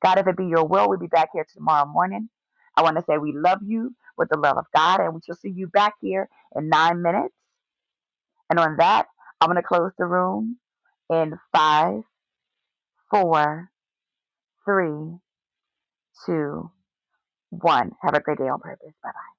[0.02, 2.30] God, if it be your will, we'll be back here tomorrow morning.
[2.76, 5.36] I want to say we love you with the love of God, and we shall
[5.36, 7.34] see you back here in nine minutes.
[8.50, 9.06] And on that,
[9.40, 10.58] I'm going to close the room
[11.10, 12.02] in five,
[13.10, 13.70] four,
[14.64, 15.18] three,
[16.26, 16.70] two,
[17.50, 17.92] one.
[18.02, 18.94] Have a great day on purpose.
[19.02, 19.35] Bye bye.